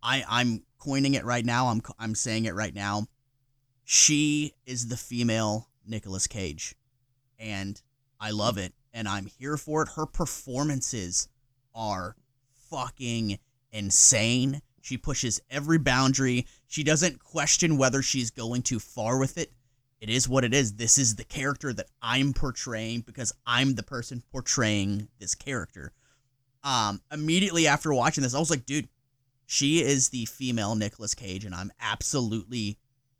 [0.01, 1.67] I I'm coining it right now.
[1.67, 3.07] I'm I'm saying it right now.
[3.83, 6.75] She is the female Nicolas Cage,
[7.37, 7.81] and
[8.19, 9.89] I love it, and I'm here for it.
[9.95, 11.27] Her performances
[11.75, 12.15] are
[12.69, 13.39] fucking
[13.71, 14.61] insane.
[14.81, 16.45] She pushes every boundary.
[16.67, 19.51] She doesn't question whether she's going too far with it
[20.03, 20.73] it is what it is.
[20.73, 25.93] This is the character that I'm portraying because I'm the person portraying this character.
[26.61, 28.89] Um, immediately after watching this, I was like, dude,
[29.45, 32.79] she is the female Nicolas Cage, and I'm absolutely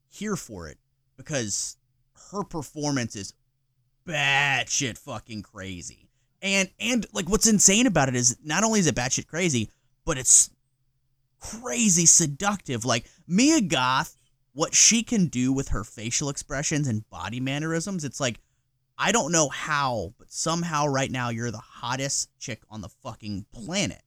[0.09, 0.77] here for it
[1.15, 1.77] because
[2.33, 3.33] her performance is
[4.05, 6.09] batshit fucking crazy.
[6.41, 9.69] And and like what's insane about it is not only is it batshit crazy,
[10.03, 10.49] but it's
[11.39, 12.83] crazy seductive.
[12.83, 14.17] Like Mia Goth
[14.53, 18.39] what she can do with her facial expressions and body mannerisms, it's like,
[18.97, 23.45] I don't know how, but somehow right now you're the hottest chick on the fucking
[23.51, 24.03] planet.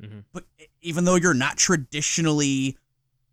[0.00, 0.24] Mhm.
[0.32, 0.44] But
[0.80, 2.78] even though you're not traditionally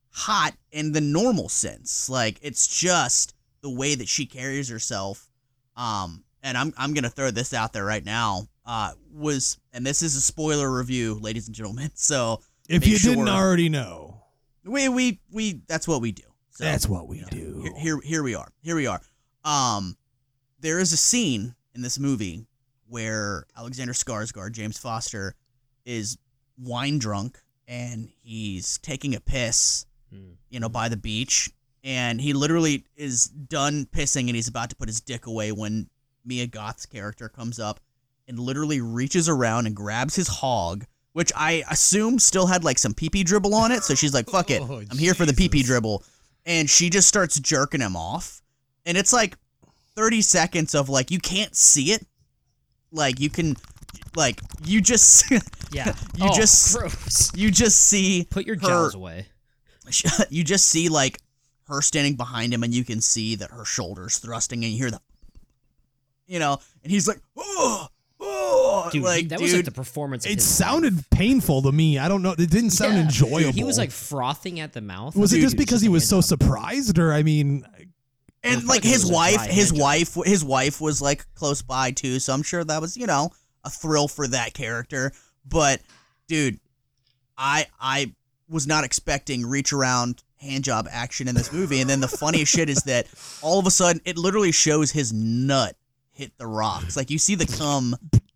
[0.09, 5.29] hot in the normal sense, like it's just the way that she carries herself.
[5.75, 8.47] Um, and I'm I'm gonna throw this out there right now.
[8.65, 11.91] Uh, was and this is a spoiler review, ladies and gentlemen.
[11.95, 14.23] So if you didn't already know,
[14.63, 16.23] we we we that's what we do.
[16.55, 17.61] So, that's what we you know, do.
[17.61, 18.49] Here, here here we are.
[18.61, 19.01] Here we are.
[19.43, 19.97] Um
[20.59, 22.45] there is a scene in this movie
[22.87, 25.35] where Alexander Skarsgård, James Foster,
[25.85, 26.17] is
[26.57, 30.33] wine drunk and he's taking a piss, Hmm.
[30.49, 31.49] you know, by the beach.
[31.83, 35.89] And he literally is done pissing and he's about to put his dick away when
[36.23, 37.79] Mia Goth's character comes up
[38.27, 42.93] and literally reaches around and grabs his hog, which I assume still had like some
[42.95, 43.83] pee pee dribble on it.
[43.83, 44.61] So she's like, fuck it.
[44.67, 46.03] Oh, I'm here for the pee pee dribble.
[46.45, 48.41] And she just starts jerking him off.
[48.85, 49.35] And it's like
[49.95, 52.05] 30 seconds of like, you can't see it.
[52.91, 53.55] Like, you can,
[54.15, 55.29] like, you just,
[55.71, 55.93] Yeah.
[56.17, 57.31] You Oh, just- gross.
[57.35, 59.25] you just see Put your her- jaws away.
[60.29, 61.19] you just see like
[61.67, 64.91] her standing behind him and you can see that her shoulders thrusting and you hear
[64.91, 64.99] the
[66.27, 67.87] you know and he's like oh
[68.91, 70.25] Dude, like that dude was like the performance.
[70.25, 71.97] It his sounded painful to me.
[71.99, 72.31] I don't know.
[72.31, 73.03] It didn't sound Yeah.
[73.03, 73.39] enjoyable.
[73.39, 75.15] Dude, he was like frothing at the mouth.
[75.15, 76.23] was it Dude, just it was because just he was so job.
[76.25, 77.65] surprised, or I mean,
[78.43, 79.79] and feel like like his wife his hand job.
[79.81, 83.31] wife his wife was like close by too so i'm sure that was you know
[83.63, 85.11] a thrill for that character
[85.47, 85.81] but
[86.27, 86.59] dude
[87.39, 88.13] i i
[88.47, 92.51] was not expecting reach around hand job action in this movie and then the funniest
[92.53, 93.07] shit is that
[93.41, 95.75] all of a sudden it literally shows his nut
[96.11, 97.95] hit the rocks like you see the cum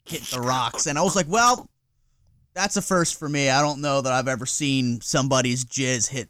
[0.10, 1.70] hit the rocks and i was like well
[2.54, 6.30] that's a first for me i don't know that i've ever seen somebody's jizz hit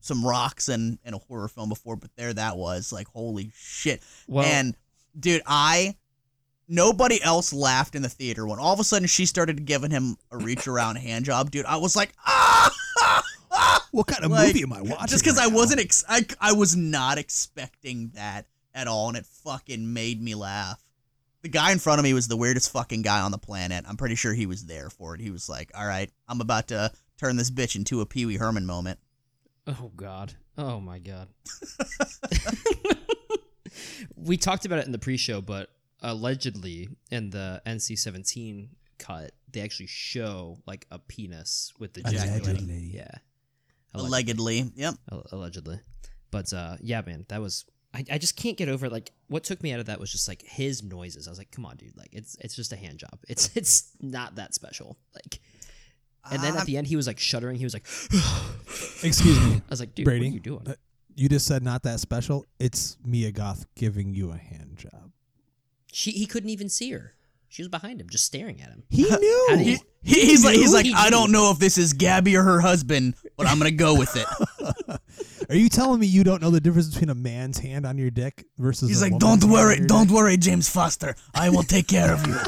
[0.00, 4.00] some rocks in, in a horror film before, but there that was like holy shit.
[4.28, 4.76] Well, and
[5.18, 5.96] dude, I
[6.68, 10.16] nobody else laughed in the theater when all of a sudden she started giving him
[10.30, 11.66] a reach around hand job, dude.
[11.66, 12.72] I was like, ah,
[13.90, 15.06] what kind of Like, movie am I watching?
[15.08, 19.16] just because right I wasn't, ex- I I was not expecting that at all, and
[19.16, 20.80] it fucking made me laugh.
[21.46, 23.84] The guy in front of me was the weirdest fucking guy on the planet.
[23.86, 25.20] I'm pretty sure he was there for it.
[25.20, 28.36] He was like, "All right, I'm about to turn this bitch into a Pee Wee
[28.36, 28.98] Herman moment."
[29.68, 30.34] Oh God.
[30.58, 31.28] Oh my God.
[34.16, 35.68] we talked about it in the pre-show, but
[36.00, 42.40] allegedly in the NC-17 cut, they actually show like a penis with the ejaculating.
[42.40, 42.90] Allegedly.
[42.92, 43.10] Yeah.
[43.94, 44.94] Allegedly, yep.
[45.12, 45.78] Al- allegedly.
[46.32, 47.66] But uh, yeah, man, that was.
[47.96, 50.28] I, I just can't get over like what took me out of that was just
[50.28, 51.26] like his noises.
[51.26, 53.18] I was like, come on, dude, like it's it's just a hand job.
[53.28, 54.98] It's it's not that special.
[55.14, 55.40] Like,
[56.30, 57.56] and then at the end, he was like shuddering.
[57.56, 57.86] He was like,
[59.02, 59.56] Excuse me.
[59.56, 60.62] I was like, dude, Brady, what are you doing?
[60.66, 60.74] uh,
[61.14, 62.44] You just said not that special.
[62.58, 65.12] It's Mia Goth giving you a hand job.
[65.92, 67.14] She he couldn't even see her.
[67.56, 68.82] She was behind him, just staring at him.
[68.90, 69.46] He knew.
[69.48, 71.94] How did He, he- he's like he's like He I don't know if this is
[71.94, 74.26] Gabby or her husband, but I'm gonna go with it.
[75.48, 78.10] Are you telling me you don't know the difference between a man's hand on your
[78.10, 78.90] dick versus?
[78.90, 81.14] He's a like, don't worry, don't dick?" worry, James Foster.
[81.34, 82.36] I will take care of you.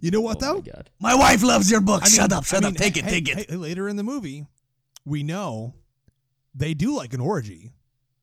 [0.00, 0.54] You know what oh though?
[0.54, 0.90] my god.
[1.00, 2.02] My wife loves your book.
[2.02, 2.74] I mean- shut up, shut I up.
[2.74, 3.50] mean, Take it, hey, take it.
[3.50, 4.46] hey, later in the movie,
[5.04, 5.74] we know
[6.54, 7.72] they do like an orgy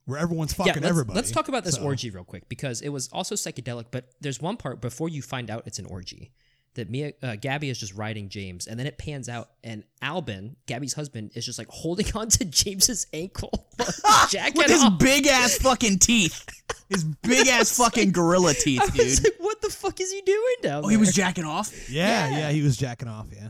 [0.06, 1.16] where everyone's fucking yeah, let's, everybody.
[1.16, 3.86] let's talk about this So- orgy real quick because it was also psychedelic.
[3.92, 6.32] But there's one part before you find out it's an orgy.
[6.76, 10.58] that Mia uh, Gabby is just riding James, and then it pans out, and Alban,
[10.68, 13.68] Gabby's husband, is just like holding on to James's ankle,
[14.30, 15.00] jacking With his off.
[15.00, 16.46] big ass fucking teeth.
[16.90, 19.24] His big ass fucking gorilla teeth, I dude.
[19.24, 20.92] like, what the fuck is he doing down Oh, there?
[20.92, 21.90] he was jacking off?
[21.90, 23.28] Yeah, yeah, he was jacking off.
[23.34, 23.50] Yeah.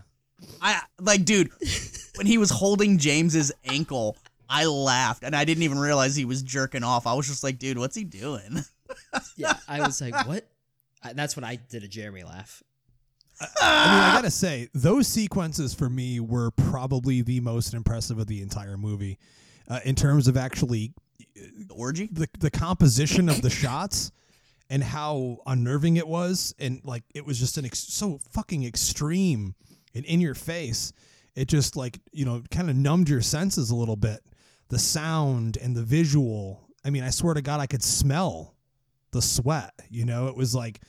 [0.61, 1.49] I like, dude,
[2.17, 4.15] when he was holding James's ankle,
[4.49, 7.07] I laughed and I didn't even realize he was jerking off.
[7.07, 8.63] I was just like, dude, what's he doing?
[9.35, 10.47] yeah, I was like, what?
[11.13, 12.63] That's when I did a Jeremy laugh.
[13.39, 13.45] I
[13.91, 18.41] mean, I gotta say, those sequences for me were probably the most impressive of the
[18.41, 19.19] entire movie,
[19.67, 20.93] uh, in terms of actually
[21.35, 22.07] The orgy?
[22.11, 24.11] the the composition of the shots
[24.69, 29.53] and how unnerving it was, and like it was just an ex- so fucking extreme
[29.93, 30.93] and in your face.
[31.35, 34.21] It just like you know kind of numbed your senses a little bit.
[34.69, 36.67] The sound and the visual.
[36.83, 38.55] I mean, I swear to God, I could smell
[39.11, 39.73] the sweat.
[39.89, 40.81] You know, it was like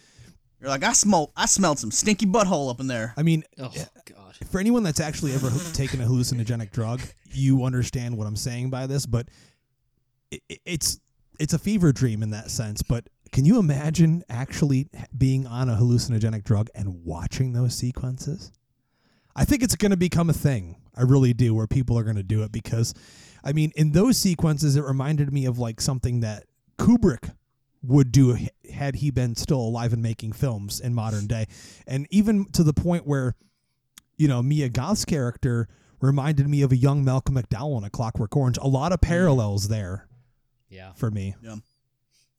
[0.60, 3.12] You're like, I smelled, I smelled some stinky butthole up in there.
[3.16, 4.36] I mean, Oh eh, god.
[4.50, 8.86] for anyone that's actually ever taken a hallucinogenic drug, you understand what I'm saying by
[8.86, 9.28] this, but
[10.30, 10.98] it, it- it's
[11.38, 12.80] it's a fever dream in that sense.
[12.82, 18.52] But can you imagine actually being on a hallucinogenic drug and watching those sequences?
[19.34, 20.76] I think it's going to become a thing.
[20.96, 22.94] I really do, where people are going to do it because,
[23.46, 26.44] I mean, in those sequences, it reminded me of like something that
[26.78, 27.34] Kubrick
[27.82, 28.36] would do
[28.74, 31.46] had he been still alive and making films in modern day,
[31.86, 33.36] and even to the point where
[34.16, 35.68] you know, Mia Goth's character
[36.00, 38.58] reminded me of a young Malcolm McDowell in A Clockwork Orange.
[38.58, 39.08] A lot of mm.
[39.08, 40.08] parallels there
[40.68, 41.34] Yeah, for me.
[41.42, 41.56] Yeah.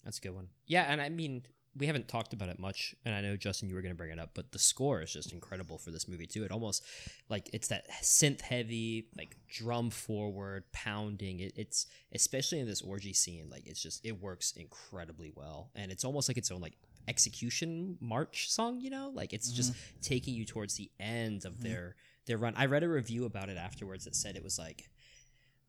[0.04, 0.50] that's a good one.
[0.66, 1.44] Yeah, and I mean,
[1.78, 4.12] we haven't talked about it much, and I know Justin, you were going to bring
[4.12, 6.44] it up, but the score is just incredible for this movie too.
[6.44, 6.84] It almost
[7.30, 11.40] like it's that synth heavy, like drum forward pounding.
[11.40, 15.92] It, it's especially in this orgy scene, like it's just it works incredibly well, and
[15.92, 18.82] it's almost like its own like execution march song.
[18.82, 20.00] You know, like it's just mm-hmm.
[20.02, 21.70] taking you towards the end of mm-hmm.
[21.70, 22.54] their their run.
[22.58, 24.90] I read a review about it afterwards that said it was like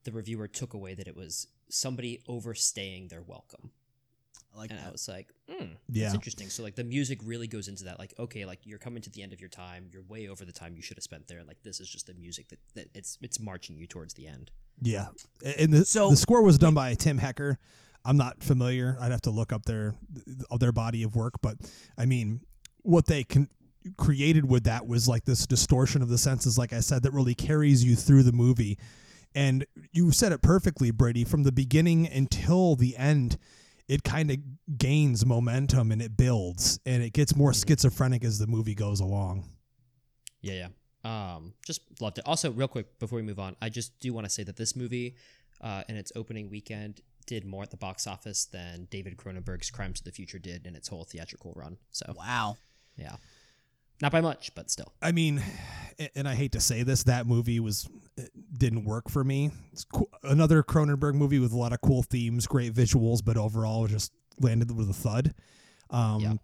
[0.05, 3.73] the reviewer took away that it was somebody overstaying their welcome
[4.55, 4.93] I like and I that.
[4.93, 6.05] was like, hmm, Yeah.
[6.05, 6.49] that's interesting.
[6.51, 7.99] So like the music really goes into that.
[7.99, 9.89] Like, okay, like you're coming to the end of your time.
[9.93, 11.39] You're way over the time you should have spent there.
[11.39, 14.27] And like this is just the music that, that it's it's marching you towards the
[14.27, 14.51] end.
[14.81, 15.09] Yeah,
[15.59, 17.59] and the So- the score was done by Tim Hecker.
[18.05, 18.97] I'm not familiar.
[19.01, 19.95] I'd have to look up their
[20.51, 21.57] of their body of work, but
[21.99, 22.41] I mean,
[22.83, 23.49] what they can
[23.97, 27.35] created with that was like this distortion of the senses, like I said, that really
[27.35, 28.79] carries you through the movie.
[29.35, 31.25] And you said it perfectly, Brady.
[31.25, 33.37] From the beginning until the end,
[33.89, 34.37] it kind of
[34.79, 39.45] gains momentum and it builds, and it gets more schizophrenic as the movie goes along.
[40.41, 40.69] Yeah,
[41.05, 41.35] yeah.
[41.35, 42.25] Um, just loved it.
[42.27, 44.77] Also, real quick before we move on, I just do want to say that this
[44.77, 45.17] movie,
[45.61, 50.01] uh, in its opening weekend, did more at the box office than David Cronenberg's Crimes
[50.01, 51.77] of the Future did in its whole theatrical run.
[51.91, 52.57] So Wow.
[52.97, 53.17] yeah,
[54.01, 54.93] not by much, but still.
[55.03, 55.43] I mean,
[56.15, 57.89] and I hate to say this, that movie was
[58.57, 59.51] didn't work for me.
[59.73, 60.09] It's cool.
[60.23, 64.77] another Cronenberg movie with a lot of cool themes, great visuals, but overall just landed
[64.77, 65.35] with a thud.
[65.91, 66.35] Um, Yeah.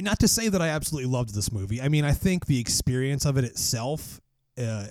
[0.00, 1.80] Not to say that I absolutely loved this movie.
[1.80, 4.20] I mean, I think the experience of it itself
[4.58, 4.86] uh,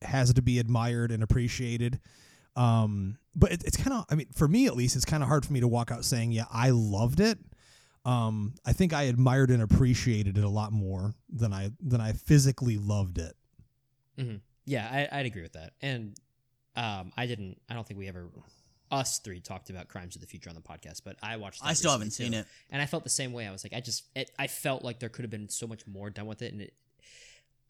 [0.00, 2.00] has to be admired and appreciated.
[2.56, 5.28] Um, but it, it's kind of, I mean, for me at least, it's kind of
[5.28, 7.38] hard for me to walk out saying, yeah, I loved it.
[8.04, 12.12] Um, I think I admired and appreciated it a lot more than I than I
[12.12, 13.36] physically loved it.
[14.64, 15.72] Yeah, I, I'd agree with that.
[15.82, 16.16] And
[16.76, 17.60] um, I didn't.
[17.68, 18.28] I don't think we ever
[18.90, 21.60] us three talked about Crimes of the Future on the podcast, but I watched.
[21.64, 22.46] I still haven't seen it.
[22.70, 23.46] and I felt the same way.
[23.46, 25.86] I was like, I just, it, I felt like there could have been so much
[25.86, 26.52] more done with it.
[26.52, 26.74] And it,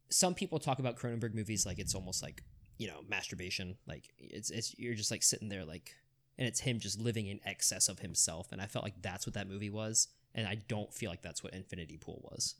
[0.08, 2.42] some people talk about Cronenberg movies like it's almost like
[2.78, 3.76] you know masturbation.
[3.86, 5.94] Like it's, it's you're just like sitting there like,
[6.38, 8.52] and it's him just living in excess of himself.
[8.52, 10.08] And I felt like that's what that movie was.
[10.34, 12.54] And I don't feel like that's what Infinity Pool was.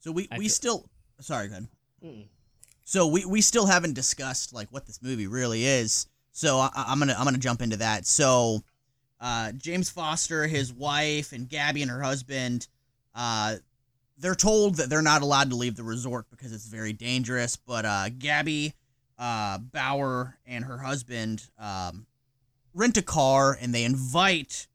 [0.00, 0.90] So we I we feel- still
[1.20, 1.68] sorry, go ahead.
[2.04, 2.26] Mm.
[2.84, 6.06] So we, we still haven't discussed like what this movie really is.
[6.32, 8.06] So I, I'm gonna I'm gonna jump into that.
[8.06, 8.62] So
[9.20, 12.68] uh, James Foster, his wife, and Gabby and her husband,
[13.14, 13.56] uh,
[14.18, 17.56] they're told that they're not allowed to leave the resort because it's very dangerous.
[17.56, 18.74] But uh, Gabby
[19.18, 22.06] uh, Bauer and her husband um,
[22.74, 24.66] rent a car and they invite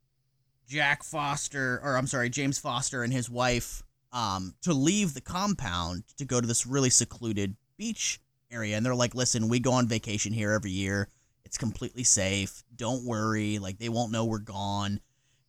[0.69, 3.81] Jack Foster, or I'm sorry, James Foster and his wife
[4.13, 8.77] um, to leave the compound to go to this really secluded beach area.
[8.77, 11.09] And they're like, listen, we go on vacation here every year.
[11.43, 12.63] It's completely safe.
[12.75, 13.57] Don't worry.
[13.57, 14.99] Like, they won't know we're gone.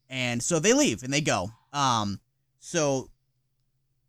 [0.08, 1.50] And so they leave and they go.
[1.74, 2.18] Um,
[2.58, 3.10] so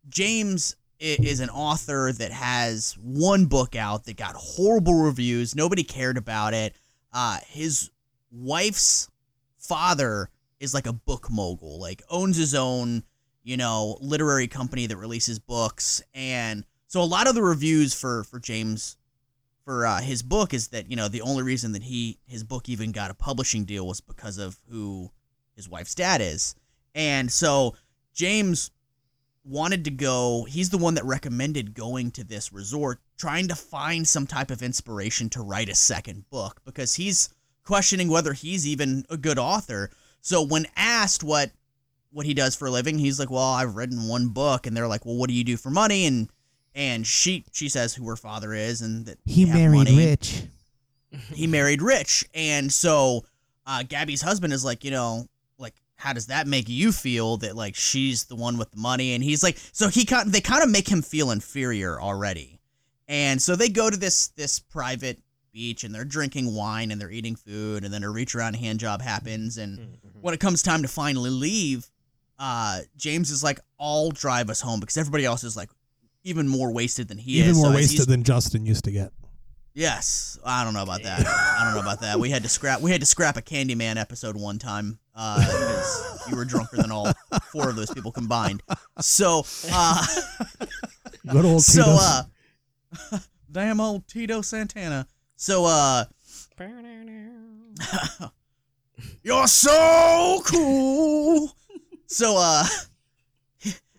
[0.08, 5.54] James is an author that has one book out that got horrible reviews.
[5.54, 6.74] Nobody cared about it.
[7.12, 7.90] Uh, his
[8.30, 9.10] wife's
[9.58, 10.30] father
[10.62, 13.02] is like a book mogul, like owns his own
[13.44, 16.02] you know, literary company that releases books.
[16.14, 18.96] And so a lot of the reviews for for James
[19.64, 22.68] for uh, his book is that you know the only reason that he his book
[22.68, 25.10] even got a publishing deal was because of who
[25.54, 26.54] his wife's dad is.
[26.94, 27.74] And so
[28.14, 28.70] James
[29.44, 34.06] wanted to go, he's the one that recommended going to this resort, trying to find
[34.06, 37.28] some type of inspiration to write a second book because he's
[37.64, 39.90] questioning whether he's even a good author.
[40.22, 41.50] So when asked what
[42.10, 44.88] what he does for a living, he's like, "Well, I've written one book." And they're
[44.88, 46.28] like, "Well, what do you do for money?" And
[46.74, 50.44] and she she says who her father is and that He married money rich.
[51.34, 53.24] he married rich and so
[53.66, 55.26] uh, gabby's husband is like you know
[55.58, 59.14] like how does that make you feel that like she's the one with the money
[59.14, 62.58] and he's like so he kind they kind of make him feel inferior already
[63.08, 65.20] and so they go to this this private
[65.52, 68.80] beach and they're drinking wine and they're eating food and then a reach around hand
[68.80, 71.90] job happens and when it comes time to finally leave
[72.38, 75.68] uh james is like i'll drive us home because everybody else is like
[76.24, 78.92] even more wasted than he Even is Even more So wasted than Justin used to
[78.92, 79.12] get.
[79.74, 81.26] Yes, I don't know about that.
[81.26, 82.20] I don't know about that.
[82.20, 82.80] We had to scrap.
[82.80, 86.92] We had to scrap a Candyman episode one time uh, because you were drunker than
[86.92, 87.10] all
[87.50, 88.62] four of those people combined.
[89.00, 90.04] So, uh,
[91.28, 92.24] Good old so, Tito's.
[93.12, 93.18] uh,
[93.50, 95.08] damn old Tito Santana.
[95.36, 96.04] So, uh,
[99.22, 101.56] you're so cool.
[102.06, 102.64] So, uh,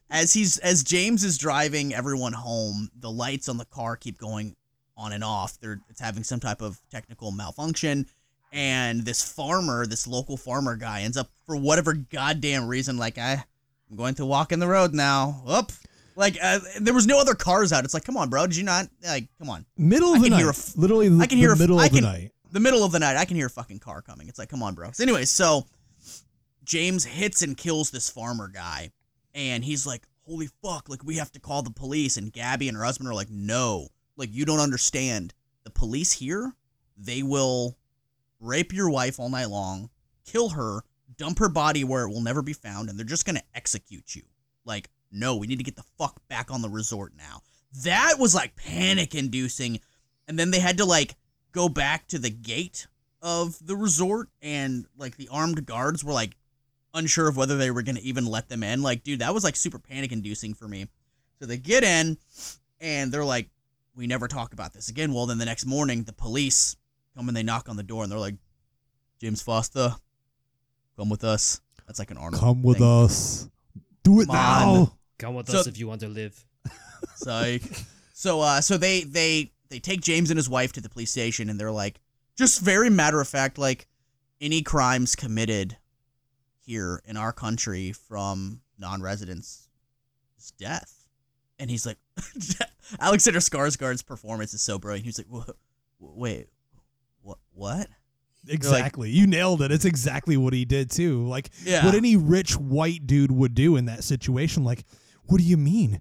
[0.10, 4.56] as he's as James is driving everyone home, the lights on the car keep going
[4.96, 5.60] on and off.
[5.60, 8.06] They're it's having some type of technical malfunction,
[8.52, 13.44] and this farmer, this local farmer guy, ends up for whatever goddamn reason, like I,
[13.90, 15.44] I'm going to walk in the road now.
[15.48, 15.72] Up.
[16.16, 17.84] Like uh, there was no other cars out.
[17.84, 18.46] It's like, come on, bro.
[18.46, 19.28] Did you not like?
[19.40, 19.66] Come on.
[19.76, 20.38] middle I of the night.
[20.38, 22.33] hear a Literally, I can hear the a f- middle of the night.
[22.54, 24.30] The middle of the night, I can hear a fucking car coming.
[24.30, 24.92] It's like, come on, bro.
[24.92, 25.66] So anyways, so
[26.64, 28.92] James hits and kills this farmer guy,
[29.34, 32.16] and he's like, holy fuck, like we have to call the police.
[32.16, 35.34] And Gabby and her husband are like, no, like you don't understand.
[35.64, 36.54] The police here,
[36.96, 37.76] they will
[38.40, 39.90] rape your wife all night long,
[40.24, 40.82] kill her,
[41.18, 44.22] dump her body where it will never be found, and they're just gonna execute you.
[44.64, 47.42] Like, no, we need to get the fuck back on the resort now.
[47.84, 49.80] That was like panic inducing.
[50.28, 51.16] And then they had to like
[51.54, 52.88] go back to the gate
[53.22, 56.36] of the resort and like the armed guards were like
[56.94, 59.44] unsure of whether they were going to even let them in like dude that was
[59.44, 60.86] like super panic inducing for me
[61.40, 62.18] so they get in
[62.82, 63.50] and they're like
[63.96, 66.76] we never talk about this again well then the next morning the police
[67.16, 68.36] come and they knock on the door and they're like
[69.22, 69.96] james foster
[70.98, 72.88] come with us that's like an arnold Come with thing.
[73.06, 73.50] us.
[74.04, 74.76] Do it Come on.
[74.80, 74.94] now.
[75.18, 76.46] Come with So- us if you want to live.
[77.16, 77.58] So,
[78.14, 81.50] so uh so they they they take James and his wife to the police station
[81.50, 82.00] and they're like
[82.38, 83.88] just very matter of fact like
[84.40, 85.78] any crimes committed
[86.60, 89.68] here in our country from non-residents
[90.38, 91.08] is death.
[91.58, 91.98] And he's like
[93.00, 95.06] Alexander Skarsgård's performance is so brilliant.
[95.06, 95.54] He's like "Wha-
[96.00, 96.50] wait
[97.24, 97.88] what what?
[98.48, 99.10] Exactly.
[99.10, 99.72] you nailed it.
[99.72, 101.26] It's exactly what he did too.
[101.28, 101.84] Like Yeah.
[101.86, 104.64] what any rich white dude would do in that situation.
[104.64, 104.84] Like,
[105.24, 106.00] what do you mean?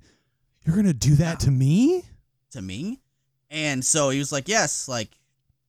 [0.67, 2.05] You're gonna do that to me?
[2.51, 3.01] to me.
[3.53, 5.11] And so he was like, yes, like,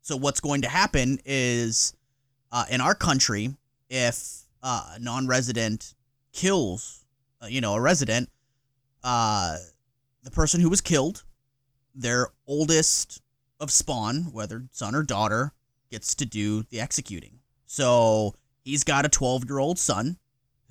[0.02, 1.94] so what's going to happen is
[2.50, 3.54] uh, in our country,
[3.90, 5.94] if uh, a non resident
[6.32, 7.04] kills,
[7.44, 8.30] uh, you know, a resident,
[9.04, 9.58] uh,
[10.24, 11.26] the person who was killed,
[11.94, 13.22] their oldest
[13.60, 15.52] of spawn, whether son or daughter,
[15.92, 17.40] gets to do the executing.
[17.66, 20.18] So he's got a 12 year old son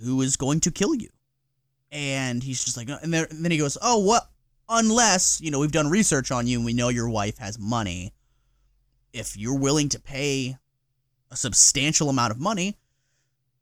[0.02, 1.10] who is going to kill you.
[1.90, 4.31] And he's just like, and, there, and then he goes, oh, what?
[4.78, 8.12] Unless you know we've done research on you and we know your wife has money.
[9.12, 10.56] If you're willing to pay
[11.30, 12.76] a substantial amount of money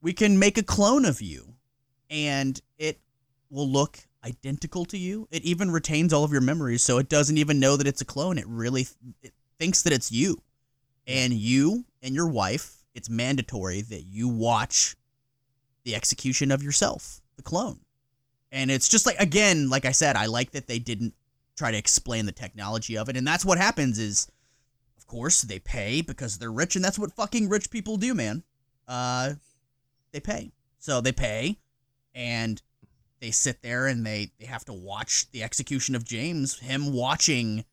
[0.00, 1.54] we can make a clone of you
[2.08, 3.00] and it
[3.50, 5.28] will look identical to you.
[5.30, 8.06] It even retains all of your memories so it doesn't even know that it's a
[8.06, 8.38] clone.
[8.38, 8.86] It really
[9.22, 10.42] it thinks that it's you.
[11.06, 14.96] And you and your wife it's mandatory that you watch
[15.84, 17.80] the execution of yourself the clone
[18.52, 21.14] and it's just like again, like I said, I like that they didn't
[21.56, 23.16] try to explain the technology of it.
[23.16, 24.30] And that's what happens is
[24.98, 28.42] of course they pay because they're rich and that's what fucking rich people do, man.
[28.88, 29.34] Uh
[30.12, 30.52] they pay.
[30.78, 31.58] So they pay
[32.14, 32.60] and
[33.20, 37.64] they sit there and they they have to watch the execution of James, him watching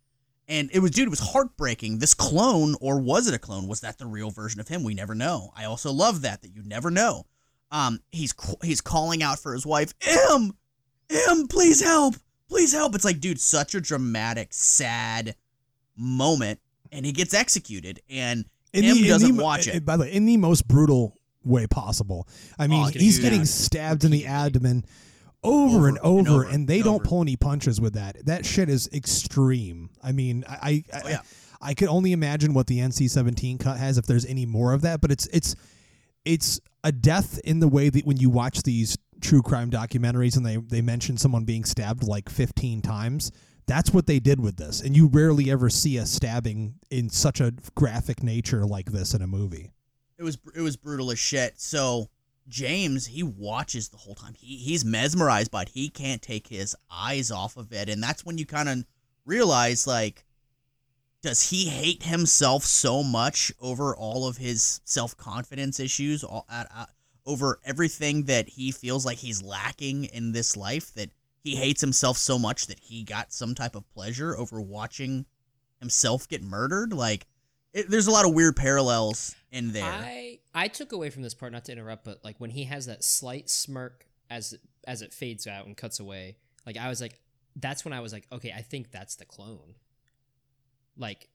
[0.49, 1.99] and it was dude, it was heartbreaking.
[1.99, 3.67] This clone or was it a clone?
[3.67, 4.83] Was that the real version of him?
[4.83, 5.51] We never know.
[5.55, 7.25] I also love that that you never know.
[7.71, 10.51] Um he's he's calling out for his wife, "Em,
[11.09, 12.15] Em, please help.
[12.49, 15.35] Please help." It's like, dude, such a dramatic, sad
[15.95, 16.59] moment
[16.91, 19.75] and he gets executed and In Em the- doesn't the- watch it.
[19.75, 22.27] Eh, by the way, in the most brutal way possible.
[22.59, 23.23] I mean, Oh, he's dude.
[23.23, 24.85] getting stabbed in the abdomen
[25.43, 27.03] over, and over, and, over they and don't over.
[27.05, 28.25] pull any punches with that.
[28.25, 29.89] That shit is extreme.
[30.03, 31.19] I mean, I I, Oh, yeah.
[31.61, 34.81] I, I could only imagine what the NC-17 cut has if there's any more of
[34.81, 35.55] that, but it's it's
[36.25, 40.45] it's a death in the way that when you watch these true crime documentaries and
[40.45, 43.31] they they mention someone being stabbed like 15 times.
[43.67, 47.41] That's what they did with this, and you rarely ever see a stabbing in such
[47.41, 49.73] a graphic nature like this in a movie.
[50.17, 51.59] it was it was brutal as shit.
[51.59, 52.09] So
[52.47, 54.33] James, he watches the whole time.
[54.35, 55.69] He he's mesmerized by it.
[55.69, 58.85] He can't take his eyes off of it, and that's when you kind of
[59.25, 60.23] realize like,
[61.21, 66.67] does he hate himself so much over all of his self confidence issues, all, at,
[66.75, 66.89] at,
[67.27, 71.11] over everything that he feels like he's lacking in this life that
[71.43, 75.25] he hates himself so much that he got some type of pleasure over watching
[75.79, 76.93] himself get murdered.
[76.93, 77.27] Like,
[77.73, 79.83] it, there's a lot of weird parallels in there.
[79.83, 82.87] I I took away from this part not to interrupt, but like when he has
[82.87, 84.57] that slight smirk as
[84.87, 87.19] as it fades out and cuts away, like I was like,
[87.55, 89.75] that's when I was like, okay, I think that's the clone.
[90.97, 91.29] Like,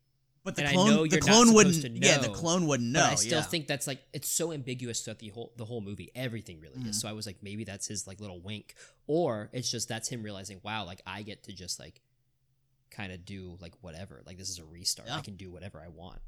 [0.44, 1.74] But the And I clone, know the you're not clone wouldn't.
[1.76, 3.02] supposed to Yeah, the clone wouldn't know.
[3.04, 3.42] but I still yeah.
[3.44, 6.10] think that's like it's so ambiguous throughout the whole the whole movie.
[6.16, 6.88] Everything really Mhm.
[6.88, 7.00] is.
[7.00, 8.74] So I was like, maybe that's his like little wink,
[9.06, 12.00] or it's just that's him realizing, wow, like I get to just like
[12.90, 14.22] kind of do like whatever.
[14.26, 15.08] Like this is a restart.
[15.08, 15.16] Yeah.
[15.18, 16.20] I can do whatever I want.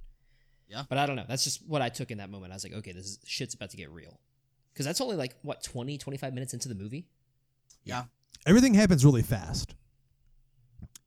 [0.68, 0.84] Yeah.
[0.88, 1.26] But I don't know.
[1.28, 2.52] That's just what I took in that moment.
[2.52, 4.18] I was like, okay, this is, shit's about to get real.
[4.72, 7.06] Because that's only like what 20, 25 minutes into the movie.
[7.84, 8.04] Yeah.
[8.46, 9.74] Everything happens really fast.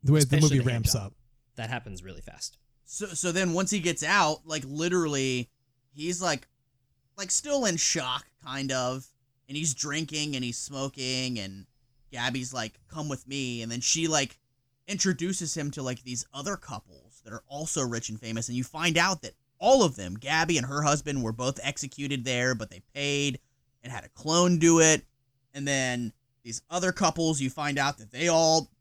[0.04, 1.08] The way Especially the movie the ramps job.
[1.08, 1.14] up.
[1.56, 2.58] That happens really fast.
[2.90, 5.50] So so then once he gets out, like literally,
[5.94, 6.48] he's like,
[7.18, 9.06] like still in shock, kind of,
[9.48, 11.66] and he's drinking and he's smoking, and
[12.14, 14.40] Gabby's like, "Come with me," and then she like
[14.88, 18.64] introduces him to like these other couples that are also rich and famous, and you
[18.64, 22.70] find out that all of them, Gabby and her husband, were both executed there, but
[22.70, 23.40] they paid
[23.84, 25.06] and had a clone do it,
[25.54, 26.14] and then
[26.44, 28.72] these other couples, you find out that they all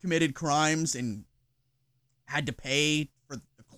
[0.00, 1.24] committed crimes and
[2.26, 3.10] had to pay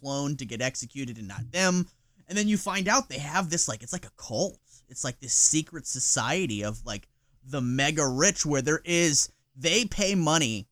[0.02, 1.86] clone to get executed and not them.
[2.28, 4.58] And then you find out they have this like it's like a cult.
[4.88, 7.08] It's like this secret society of like
[7.44, 10.68] the mega rich where there is they pay money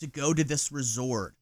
[0.00, 1.34] to go to this resort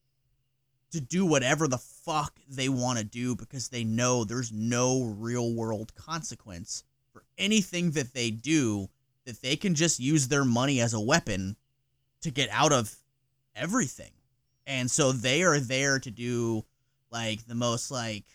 [0.91, 5.53] to do whatever the fuck they want to do because they know there's no real
[5.53, 8.87] world consequence for anything that they do
[9.25, 11.55] that they can just use their money as a weapon
[12.21, 12.95] to get out of
[13.55, 14.11] everything.
[14.67, 16.63] And so they are there to do
[17.13, 18.25] like the most like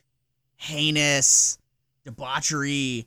[0.57, 1.59] heinous
[2.05, 3.07] debauchery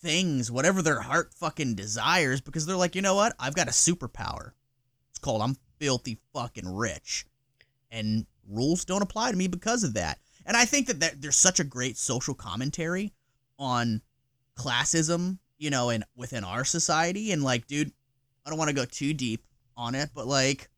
[0.00, 3.34] things, whatever their heart fucking desires, because they're like, you know what?
[3.38, 4.50] I've got a superpower.
[5.10, 7.24] It's called I'm filthy fucking rich.
[7.90, 10.18] And rules don't apply to me because of that.
[10.44, 13.14] And I think that there- there's such a great social commentary
[13.58, 14.02] on
[14.56, 17.30] classism, you know, and within our society.
[17.30, 17.92] And like, dude,
[18.44, 19.46] I don't want to go too deep
[19.76, 20.68] on it, but like,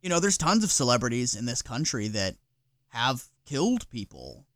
[0.00, 2.36] you know, there's tons of celebrities in this country that
[2.88, 4.46] have killed people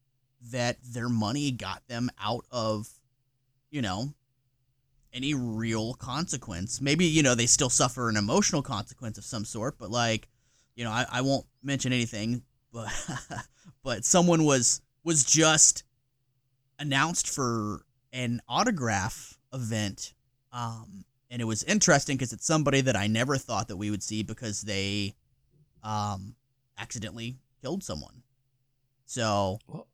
[0.51, 2.89] that their money got them out of,
[3.71, 4.13] you know,
[5.13, 6.81] any real consequence.
[6.81, 10.29] Maybe, you know, they still suffer an emotional consequence of some sort, but like,
[10.75, 12.91] you know, I, I won't mention anything, but
[13.83, 15.85] but someone was was just
[16.79, 20.15] announced for an autograph event.
[20.53, 24.03] Um and it was interesting because it's somebody that I never thought that we would
[24.03, 25.15] see because they
[25.83, 26.35] um
[26.79, 28.23] accidentally killed someone.
[29.07, 29.87] So Well,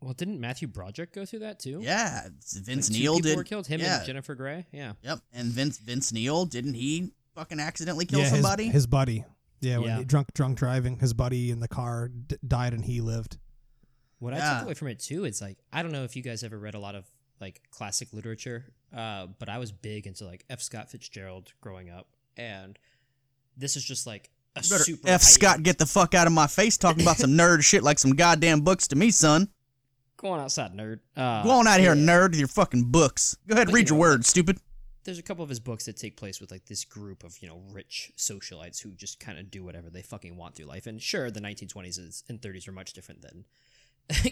[0.00, 1.80] well, didn't Matthew Broderick go through that too?
[1.82, 3.36] yeah, Vince Like, two Neil people did.
[3.36, 3.66] were killed.
[3.66, 3.98] Him yeah.
[3.98, 4.66] and Jennifer Grey.
[4.72, 4.94] Yeah.
[5.02, 8.68] Yep, and Vince Vince Neil didn't he fucking accidentally kill yeah, his- somebody?
[8.68, 9.24] His, buddy.
[9.60, 9.98] Yeah, when Yeah.
[9.98, 10.98] he- drunk drunk driving.
[10.98, 13.38] His buddy in the car d- died and he lived.
[14.18, 14.54] What I Yeah.
[14.54, 16.74] took away from it too, it's like I don't know if you guys ever read
[16.74, 17.08] a lot of
[17.40, 20.60] like classic literature, uh, but I was big into like F.
[20.60, 22.76] Scott Fitzgerald growing up, and
[23.56, 26.46] this is just like a super F heightened- Scott get the fuck out of my
[26.46, 29.48] face talking about some nerd shit like some goddamn books to me, son.
[30.16, 31.00] Go on outside, nerd.
[31.16, 32.02] Uh, Go on out here, yeah.
[32.04, 33.36] nerd, with your fucking books.
[33.48, 34.58] Go ahead, But, read you your know, words, stupid.
[35.04, 37.48] There's a couple of his books that take place with like this group of you
[37.48, 40.86] know rich socialites who just kind of do whatever they fucking want through life.
[40.86, 43.44] And sure, the 1920s and 30s are much different than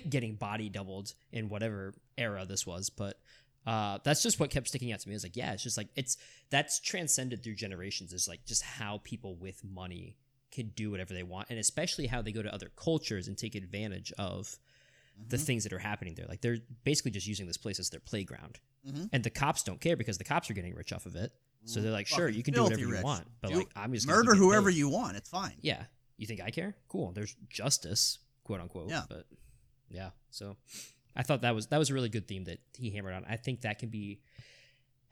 [0.09, 3.19] getting body doubled in whatever era this was, but.
[3.67, 5.15] Uh, that's just what kept sticking out to me.
[5.15, 6.17] It's like, yeah, it's just like it's
[6.51, 8.13] that's transcended through generations.
[8.13, 10.17] Is like just how people with money
[10.51, 13.55] can do whatever they want, and especially how they go to other cultures and take
[13.55, 14.59] advantage of
[15.29, 15.45] the Mm-hmm.
[15.45, 16.25] things that are happening there.
[16.27, 18.59] Like they're basically just using this place as their playground,
[18.89, 19.11] Mhm.
[19.13, 21.31] and the cops don't care because the cops are getting rich off of it.
[21.67, 23.03] So they're like, sure, you can do whatever you rich.
[23.05, 24.79] want, but Do- like I'm just Murder whoever paid.
[24.79, 25.19] you want.
[25.19, 25.59] It's fine.
[25.61, 25.85] Yeah,
[26.17, 26.75] you think I care?
[26.89, 27.13] Cool.
[27.13, 28.89] There's justice, quote unquote.
[28.89, 29.03] Yeah.
[29.11, 29.27] But
[29.91, 30.57] yeah, so
[31.21, 33.27] I thought that was that was a really good theme that he hammered on.
[33.29, 34.21] I think that can be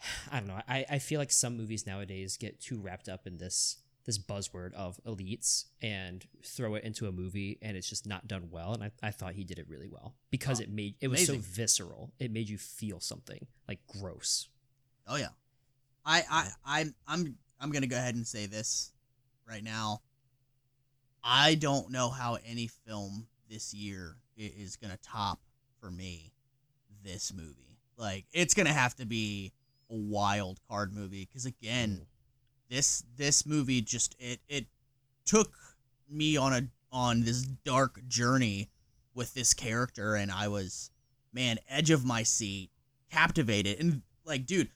[0.32, 0.58] I don't know.
[0.66, 4.72] I, I feel like some movies nowadays get too wrapped up in this this buzzword
[4.72, 8.72] of elites and throw it into a movie and it's just not done well.
[8.72, 11.26] And I, I thought he did it really well because Oh, it made it was
[11.26, 12.10] so visceral.
[12.18, 14.48] It made you feel something like gross.
[15.06, 15.28] Oh yeah.
[16.06, 18.92] I I I'm I'm I'm gonna go ahead and say this
[19.46, 20.00] right now.
[21.22, 25.40] I don't know how any film this year is gonna top
[25.80, 26.32] for me
[27.04, 27.78] this movie.
[27.96, 29.52] Like it's gonna have to be
[29.90, 32.06] a wild card movie because again,
[32.70, 34.66] this this movie just it it
[35.24, 35.52] took
[36.08, 36.62] me on a
[36.92, 38.70] on this dark journey
[39.14, 40.90] with this character and I was
[41.32, 42.70] man edge of my seat
[43.10, 44.70] captivated and like dude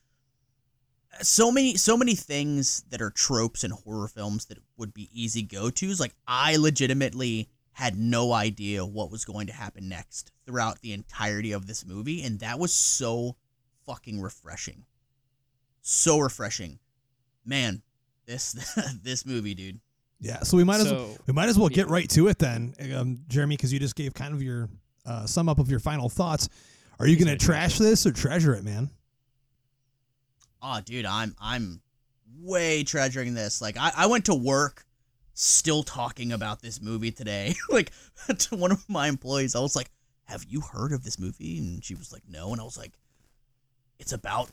[1.21, 5.43] so many so many things that are tropes in horror films that would be easy
[5.43, 10.93] go-tos like i legitimately had no idea what was going to happen next throughout the
[10.93, 13.35] entirety of this movie and that was so
[13.85, 14.85] fucking refreshing.
[15.81, 16.79] So refreshing.
[17.45, 17.81] Man
[18.25, 18.53] this
[19.03, 19.79] this movie dude.
[20.19, 22.73] Yeah, so we might as well we might as well get right to it then,
[22.95, 24.69] um, Jeremy, because you just gave kind of your
[25.05, 26.47] uh, sum up of your final thoughts.
[26.99, 28.89] Are you He's going to gonna trash this or treasure it, man?
[30.65, 31.81] oh dude i'm i'm
[32.39, 33.61] way treasuring this.
[33.61, 34.85] Like i, I went to work
[35.33, 37.55] still talking about this movie today.
[37.69, 37.91] Like
[38.37, 39.89] to one of my employees i was like
[40.25, 41.57] have you heard of this movie?
[41.57, 42.51] And she was like no.
[42.51, 42.93] And i was like
[43.99, 44.49] it's about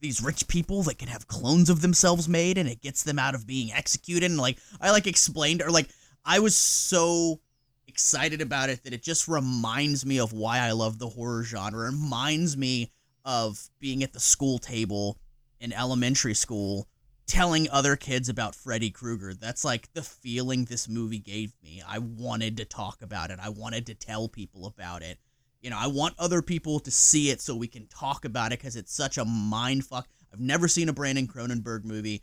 [0.00, 3.34] these rich people that can have clones of themselves made and it gets them out
[3.34, 4.30] of being executed.
[4.30, 5.88] And like i like explained or like
[6.24, 7.40] i was so
[7.86, 11.86] excited about it that it just reminds me of why i love the horror genre.
[11.86, 12.90] Reminds me
[13.24, 15.18] of being at the school table
[15.60, 16.86] in elementary school
[17.28, 19.34] telling other kids about Freddy Krueger.
[19.34, 21.82] That's like the feeling this movie gave me.
[21.86, 23.38] I wanted to talk about it.
[23.40, 25.18] I wanted to tell people about it.
[25.60, 28.58] You know, I want other people to see it so we can talk about it
[28.58, 30.08] because it's such a mind fuck.
[30.32, 32.22] I've never seen a Brandon Cronenberg movie.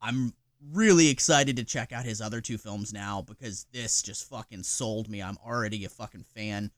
[0.00, 0.32] I'm
[0.72, 5.08] really excited to check out his other two films now because this just fucking sold
[5.08, 5.22] me.
[5.22, 6.70] I'm already a fucking fan.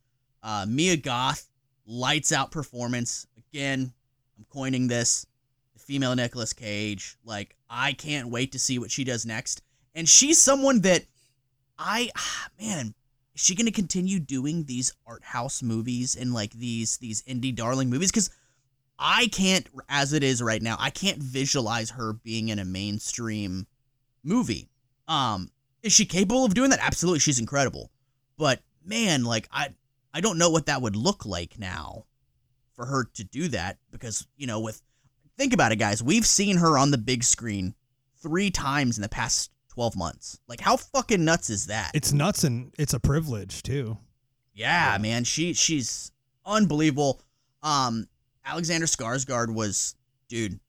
[0.43, 1.51] Uh, Mia Goth,
[1.87, 3.27] lights out performance.
[3.37, 3.93] Again,
[4.39, 5.27] I'm coining this.
[5.87, 7.17] Female Nicolas Cage.
[7.25, 9.63] Like, I can't wait to see what she does next.
[9.95, 11.05] And she's someone that
[11.79, 12.11] I,
[12.61, 12.95] man,
[13.35, 17.55] is she going to continue doing these art house movies and like these these indie
[17.55, 18.11] darling movies?
[18.11, 18.31] Because
[18.99, 23.67] I can't, as it is right now, I can't visualize her being in a mainstream
[24.25, 24.69] movie.
[25.07, 25.51] Um,
[25.83, 26.81] is she capable of doing that?
[26.83, 27.91] Absolutely, she's incredible.
[28.37, 29.69] But man, like I,
[30.13, 32.07] I don't know what that would look like now
[32.75, 34.83] for her to do that because you know with
[35.39, 36.03] think about it guys.
[36.03, 37.75] We've seen her on the big screen
[38.23, 40.39] three times in the past 12 months.
[40.49, 41.91] Like how fucking nuts is that?
[41.95, 43.99] It's nuts and it's a privilege too.
[44.55, 45.25] yeah man.
[45.25, 46.11] She she's
[46.45, 47.21] unbelievable.
[47.63, 48.07] Um
[48.45, 49.95] alexander skarsgård was
[50.29, 50.61] dude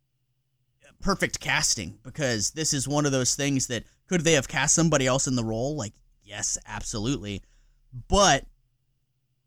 [1.00, 5.06] perfect casting because this is one of those things that could they have cast somebody
[5.06, 5.76] else in the role?
[5.76, 5.94] Like
[6.24, 7.44] yes absolutely.
[8.08, 8.46] But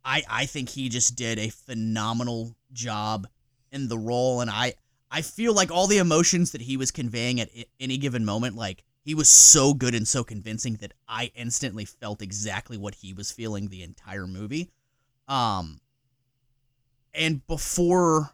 [0.04, 3.26] i i think he just did a phenomenal job
[3.70, 4.72] in the role and i
[5.10, 8.56] i feel like all the emotions that he was conveying at i- any given moment
[8.56, 13.12] like he was so good and so convincing that i instantly felt exactly what he
[13.12, 14.70] was feeling the entire movie
[15.28, 15.80] um
[17.14, 18.30] and before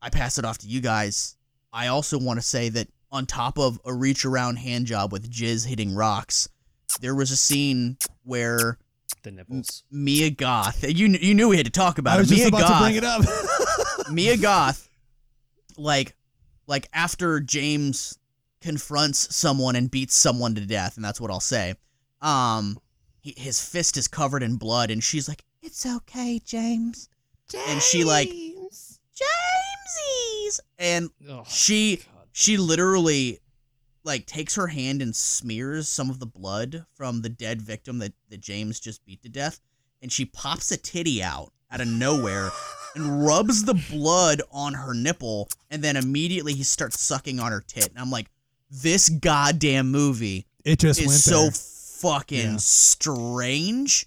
[0.00, 1.36] I pass it off to you guys,
[1.72, 5.30] I also want to say that on top of a reach around hand job with
[5.30, 6.48] Jizz hitting rocks,
[7.00, 8.78] there was a scene where
[9.22, 9.84] The nipples.
[9.92, 12.34] Mia Goth, you you knew we had to talk about I was it.
[12.34, 14.10] just Mia about Goth, to bring it up.
[14.12, 14.88] Mia Goth,
[15.82, 16.16] like,
[16.66, 18.18] like after James
[18.60, 21.74] confronts someone and beats someone to death, and that's what I'll say.
[22.20, 22.78] Um,
[23.20, 27.08] he, his fist is covered in blood, and she's like, "It's okay, James,"
[27.50, 27.64] James.
[27.68, 28.98] and she like, Jamesies,
[30.78, 32.06] and Ugh, she God.
[32.32, 33.40] she literally
[34.04, 38.12] like takes her hand and smears some of the blood from the dead victim that,
[38.30, 39.60] that James just beat to death,
[40.00, 42.50] and she pops a titty out out of nowhere
[42.94, 47.62] and rubs the blood on her nipple, and then immediately he starts sucking on her
[47.66, 47.88] tit.
[47.88, 48.28] And I'm like,
[48.70, 51.50] this goddamn movie it just went is so there.
[51.52, 52.56] fucking Yeah.
[52.58, 54.06] strange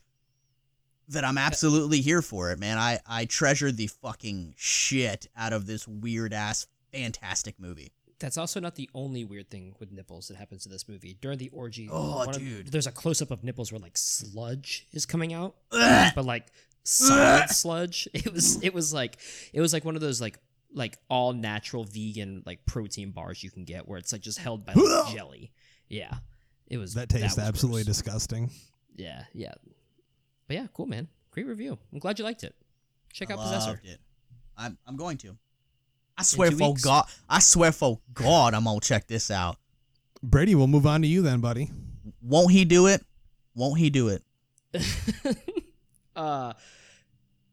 [1.10, 2.78] that I'm absolutely here for it, man.
[2.78, 7.92] I I treasure the fucking shit out of this weird ass fantastic movie.
[8.18, 11.18] That's also not the only weird thing with nipples that happens in this movie.
[11.22, 12.72] During the orgy, Oh, one of- dude.
[12.72, 16.14] there's a close up of nipples where like sludge is coming out, Ugh.
[16.16, 16.48] but like
[16.86, 18.08] solid sludge.
[18.14, 19.18] It was it was like
[19.54, 20.40] it was like one of those like
[20.74, 24.66] like all natural vegan like protein bars you can get where it's like just held
[24.66, 25.52] by like, jelly.
[25.90, 26.14] Yeah,
[26.68, 27.98] it was that tastes was absolutely gross.
[27.98, 28.50] disgusting.
[28.96, 29.54] Yeah, yeah,
[30.48, 31.08] but yeah, cool, man.
[31.32, 31.78] Great review.
[31.92, 32.56] I'm glad you liked it.
[33.12, 33.82] Check out I Possessor.
[33.84, 34.00] it.
[34.58, 35.38] I'm I'm going to.
[36.18, 36.84] I swear for weeks.
[36.84, 39.58] God, I swear for God, I'm gonna check this out.
[40.24, 41.70] Brady, we'll move on to you then, buddy.
[42.22, 43.04] Won't he do it?
[43.54, 44.24] Won't he do it?
[46.16, 46.54] Uh,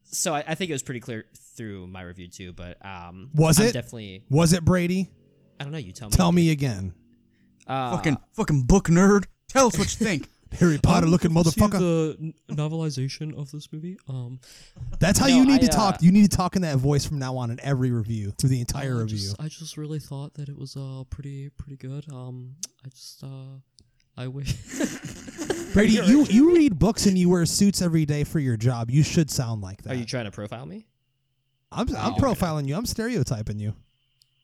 [0.03, 3.59] so I, I think it was pretty clear through my review too, but um, Was
[3.59, 3.73] I'm it?
[3.73, 4.23] Definitely.
[4.29, 5.09] Was it Brady?
[5.59, 5.79] I don't know.
[5.79, 6.15] You tell me.
[6.15, 6.93] Tell me again.
[7.67, 9.25] Uh, fucking fucking book nerd.
[9.49, 10.27] Tell us what you think.
[10.59, 11.79] Harry Potter looking motherfucker.
[11.79, 13.97] the novelization of this movie.
[14.07, 14.39] Um,
[14.99, 15.95] That's how No, you need I, to talk.
[15.95, 18.49] uh, You need to talk in that voice from now on in every review through
[18.49, 19.17] the entire I review.
[19.17, 22.05] just, I just really thought that it was uh pretty pretty good.
[22.13, 22.55] Um,
[22.85, 23.57] I just uh,
[24.17, 24.53] I wish.
[25.73, 28.91] Brady, you you read books and you wear suits every day for your job.
[28.91, 29.93] You should sound like that.
[29.93, 30.85] are you trying to profile me?
[31.71, 32.75] I'm I'm profiling you.
[32.75, 33.73] I'm stereotyping you.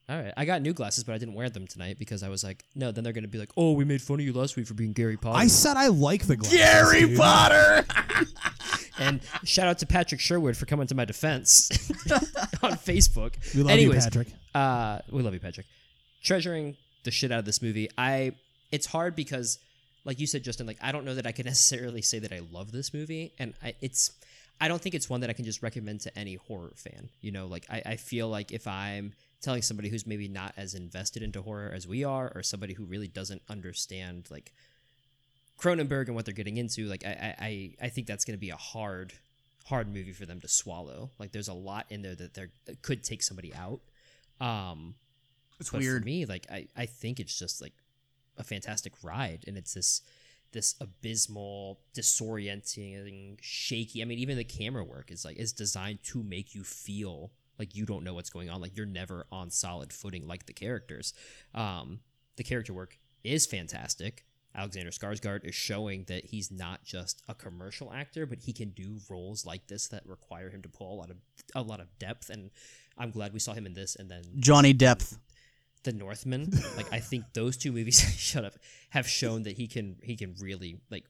[0.10, 2.44] All right, I got new glasses, but I didn't wear them tonight because I was
[2.44, 2.92] like, no.
[2.92, 4.92] Then they're gonna be like, oh, we made fun of you last week for being
[4.92, 5.38] Gary Potter.
[5.38, 6.58] I said I like the glasses.
[6.58, 7.18] Gary dude.
[7.18, 7.86] Potter.
[9.00, 11.70] and shout out to Patrick Sherwood for coming to my defense
[12.64, 13.36] on Facebook.
[13.56, 14.28] We love Anyways, you, Patrick.
[14.56, 15.68] Uh, we love you, Patrick.
[16.24, 17.90] Treasuring the shit out of this movie.
[17.98, 18.34] I.
[18.72, 19.58] It's hard because,
[20.06, 20.68] like you said, Justin.
[20.68, 23.54] Like I don't know that I can necessarily say that I love this movie, and
[23.64, 24.12] I, it's.
[24.62, 27.10] I don't think it's one that I can just recommend to any horror fan.
[27.22, 30.74] You know, like I, I feel like if I'm telling somebody who's maybe not as
[30.74, 34.52] invested into horror as we are, or somebody who really doesn't understand like
[35.62, 38.50] Cronenberg and what they're getting into, like I, I, I- think that's going to be
[38.50, 39.14] a hard,
[39.66, 41.12] hard movie for them to swallow.
[41.20, 42.50] Like there's a lot in there that there
[42.82, 43.80] could take somebody out.
[44.46, 44.96] Um,
[45.60, 46.02] It's weird.
[46.02, 46.26] for me.
[46.26, 47.74] Like I, I think it's just like
[48.40, 50.02] a fantastic ride, and it's this
[50.52, 54.02] this abysmal, disorienting, shaky.
[54.02, 57.76] I mean, even the camera work is like is designed to make you feel like
[57.76, 61.14] you don't know what's going on, like you're never on solid footing, like the characters.
[61.54, 62.00] Um,
[62.38, 64.26] the character work is fantastic.
[64.56, 68.98] Alexander Skarsgård is showing that he's not just a commercial actor, but he can do
[69.10, 71.18] roles like this that require him to pull a lot of
[71.54, 72.30] a lot of depth.
[72.30, 72.50] And
[72.98, 73.96] I'm glad we saw him in this.
[73.96, 75.18] And then Johnny Depth.
[75.84, 76.52] The Northman.
[76.78, 78.54] like I think those two movies, shut up,
[78.90, 81.06] have shown that he can he can really like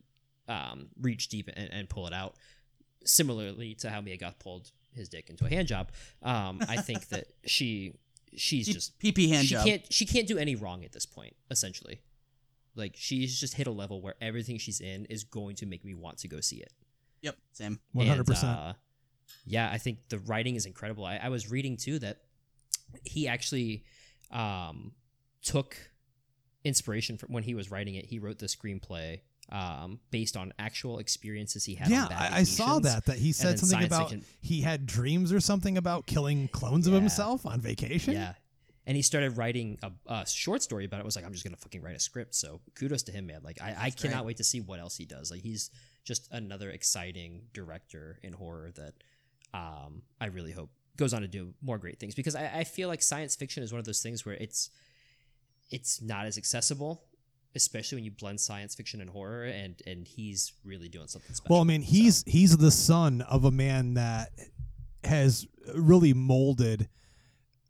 [0.48, 2.36] um, reach deep and, and pull it out.
[3.06, 5.92] Similarly to how Mia Goth pulled his dick into a hand job,
[6.22, 7.94] um, I think that she
[8.36, 9.66] she's just PP hand she job.
[9.66, 11.36] can't she can't do any wrong at this point.
[11.50, 12.02] Essentially,
[12.76, 15.94] like she's just hit a level where everything she's in is going to make me
[15.94, 16.74] want to go see it.
[17.22, 17.80] Yep, same.
[17.94, 18.58] One hundred And, percent.
[18.58, 18.74] uh,
[19.46, 21.06] yeah, I think the writing is incredible.
[21.06, 22.18] I, I was reading too that
[23.06, 23.84] he actually
[24.32, 24.94] um,
[25.42, 25.78] took
[26.64, 28.06] inspiration from when he was writing it.
[28.06, 29.22] He wrote the screenplay
[29.52, 31.90] um, based on actual experiences he had.
[31.90, 33.06] Yeah, I, I saw that.
[33.06, 34.26] That he said something about fiction.
[34.42, 38.14] he had dreams or something about killing clones of himself on vacation.
[38.14, 38.34] Yeah.
[38.86, 41.04] And he started writing a, a short story about it.
[41.04, 42.34] I was like, I'm just gonna fucking write a script.
[42.34, 43.42] So kudos to him, man.
[43.44, 45.30] Like I, I cannot wait to see what else he does.
[45.30, 45.70] Like he's
[46.04, 48.94] just another exciting director in horror that
[49.54, 52.88] um, I really hope goes on to do more great things because I, I feel
[52.90, 54.70] like science fiction is one of those things where it's
[55.72, 57.04] it's not as accessible,
[57.56, 59.46] especially when you blend science fiction and horror.
[59.46, 61.56] And and he's really doing something special.
[61.56, 64.30] Well, I mean, So- he's he's the son of a man that
[65.04, 66.90] has really molded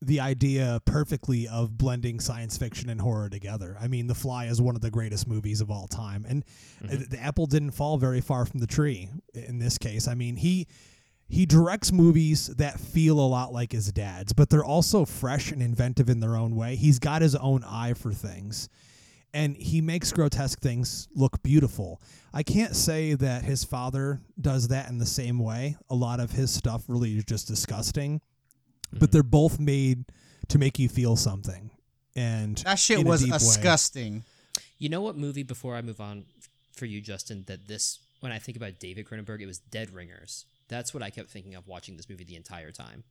[0.01, 3.75] the idea perfectly of blending science fiction and horror together.
[3.82, 6.45] I mean, The Fly is one of the greatest movies of all time, and
[6.86, 10.07] uh, the apple didn't fall very far from the tree in this case.
[10.07, 10.67] I mean, he
[11.30, 15.61] he directs movies that feel a lot like his dad's, but they're also fresh and
[15.61, 16.75] inventive in their own way.
[16.75, 18.67] He's got his own eye for things
[19.34, 22.01] and he makes grotesque things look beautiful.
[22.34, 25.77] I can't say that his father does that in the same way.
[25.89, 28.21] A lot of his stuff really is just disgusting,
[28.91, 29.11] but mm.
[29.11, 30.05] they're both made
[30.49, 31.69] to make you feel something.
[32.15, 33.38] And That shit was deep way.
[33.38, 34.23] disgusting.
[34.77, 36.25] You know what movie before I move on
[36.73, 37.43] for you, Justin?
[37.47, 40.45] That this when I think about David Cronenberg, it was Dead Ringers.
[40.70, 43.03] That's what I kept thinking of watching this movie the entire time.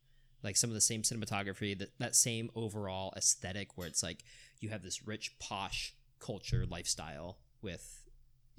[0.42, 4.24] Like some of the same cinematography, that that same overall aesthetic, where it's like
[4.61, 8.04] you have this rich, posh culture lifestyle with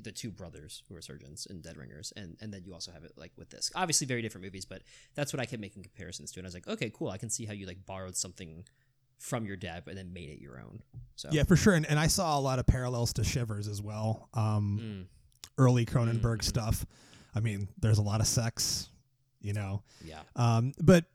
[0.02, 3.04] the two brothers who are surgeons and Dead Ringers, and and then you also have
[3.06, 3.72] it like with this.
[3.76, 4.82] Obviously, very different movies, but
[5.16, 7.10] that's what I kept making comparisons to, and I was like, okay, cool.
[7.10, 8.66] I can see how you like borrowed something
[9.18, 10.82] from your dad, but then made it your own.
[11.16, 11.74] So Yeah, for sure.
[11.74, 14.30] And, and I saw a lot of parallels to Shivers as well.
[14.34, 15.06] Um, Mm.
[15.58, 16.44] Early Cronenberg Mhm.
[16.44, 16.86] stuff.
[17.36, 18.90] I mean, there's a lot of sex,
[19.42, 19.84] you know.
[20.04, 20.22] yeah.
[20.36, 21.06] Um, but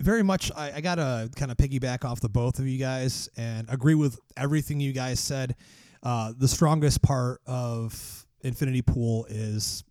[0.00, 3.28] very much, I, I got to kind of piggyback off the both of you guys
[3.36, 5.56] and agree with everything you guys said.
[6.02, 9.84] Uh, the strongest part of Infinity Pool is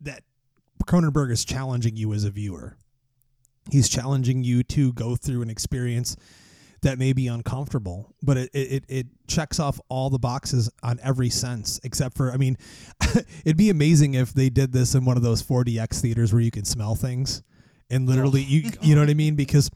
[0.00, 0.22] that
[0.86, 2.76] Cronenberg is challenging you as a viewer.
[3.70, 6.16] He's challenging you to go through an experience
[6.86, 11.28] that may be uncomfortable, but it, it, it checks off all the boxes on every
[11.28, 12.56] sense, except for, I mean,
[13.44, 16.52] it'd be amazing if they did this in one of those 4DX theaters where you
[16.52, 17.42] can smell things
[17.90, 19.34] and oh literally, you, you know what I mean?
[19.34, 19.68] Because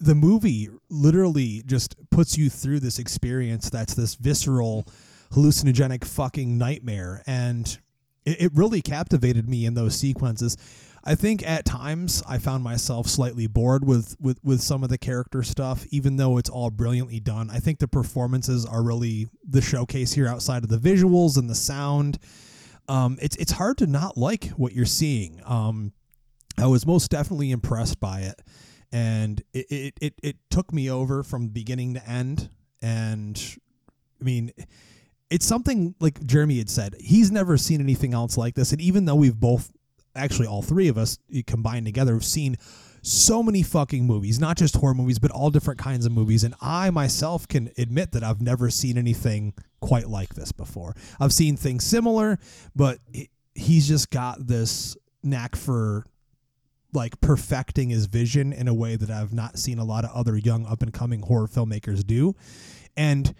[0.00, 4.86] the movie literally just puts you through this experience that's this visceral
[5.32, 7.22] hallucinogenic fucking nightmare.
[7.26, 7.78] And
[8.24, 10.56] it, it really captivated me in those sequences
[11.08, 14.98] i think at times i found myself slightly bored with with with some of the
[14.98, 19.60] character stuff even though it's all brilliantly done i think the performances are really the
[19.60, 22.18] showcase here outside of the visuals and the sound
[22.88, 25.40] um, it's it's hard to not like what you're seeing.
[25.44, 25.92] Um,
[26.56, 28.40] I was most definitely impressed by it,
[28.90, 32.48] and it, it it it took me over from beginning to end.
[32.80, 33.40] And
[34.20, 34.52] I mean,
[35.30, 36.96] it's something like Jeremy had said.
[36.98, 39.70] He's never seen anything else like this, and even though we've both,
[40.14, 42.56] actually all three of us combined together, have seen
[43.02, 46.44] so many fucking movies, not just horror movies, but all different kinds of movies.
[46.44, 50.94] And I myself can admit that I've never seen anything quite like this before.
[51.20, 52.38] I've seen things similar,
[52.74, 52.98] but
[53.54, 56.04] he's just got this knack for
[56.92, 60.36] like perfecting his vision in a way that I've not seen a lot of other
[60.36, 62.34] young up and coming horror filmmakers do.
[62.96, 63.34] And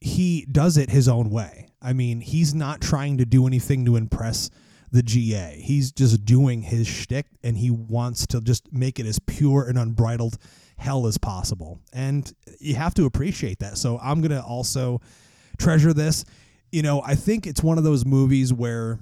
[0.00, 1.68] he does it his own way.
[1.80, 4.50] I mean, he's not trying to do anything to impress
[4.92, 5.58] the GA.
[5.60, 9.78] He's just doing his shtick and he wants to just make it as pure and
[9.78, 10.38] unbridled
[10.76, 11.80] hell as possible.
[11.92, 12.30] And
[12.60, 13.78] you have to appreciate that.
[13.78, 15.00] So I'm going to also
[15.58, 16.24] treasure this.
[16.70, 19.00] You know, I think it's one of those movies where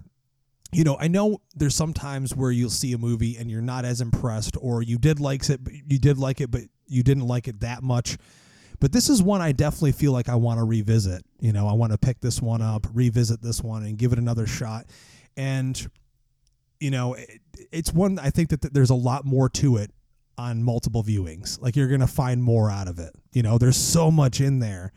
[0.72, 4.00] you know, I know there's sometimes where you'll see a movie and you're not as
[4.00, 7.58] impressed, or you did likes it, you did like it, but you didn't like it
[7.60, 8.16] that much.
[8.78, 11.24] But this is one I definitely feel like I want to revisit.
[11.40, 14.18] You know, I want to pick this one up, revisit this one, and give it
[14.18, 14.86] another shot.
[15.40, 15.90] And
[16.80, 17.40] you know, it,
[17.72, 19.90] it's one I think that th- there's a lot more to it
[20.36, 21.60] on multiple viewings.
[21.60, 23.14] Like you're gonna find more out of it.
[23.32, 24.92] You know, there's so much in there.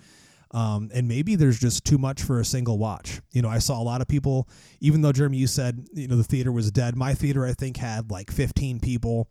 [0.51, 3.21] Um, and maybe there's just too much for a single watch.
[3.31, 4.47] You know, I saw a lot of people,
[4.81, 6.95] even though Jeremy, you said, you know, the theater was dead.
[6.95, 9.29] My theater, I think, had like 15 people.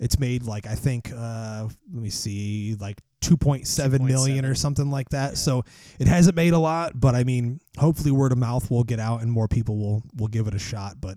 [0.00, 5.08] It's made like, I think, uh, let me see, like 2.7 million or something like
[5.10, 5.38] that.
[5.38, 5.64] So
[5.98, 9.22] it hasn't made a lot, but I mean, hopefully word of mouth will get out
[9.22, 11.00] and more people will, will give it a shot.
[11.00, 11.16] But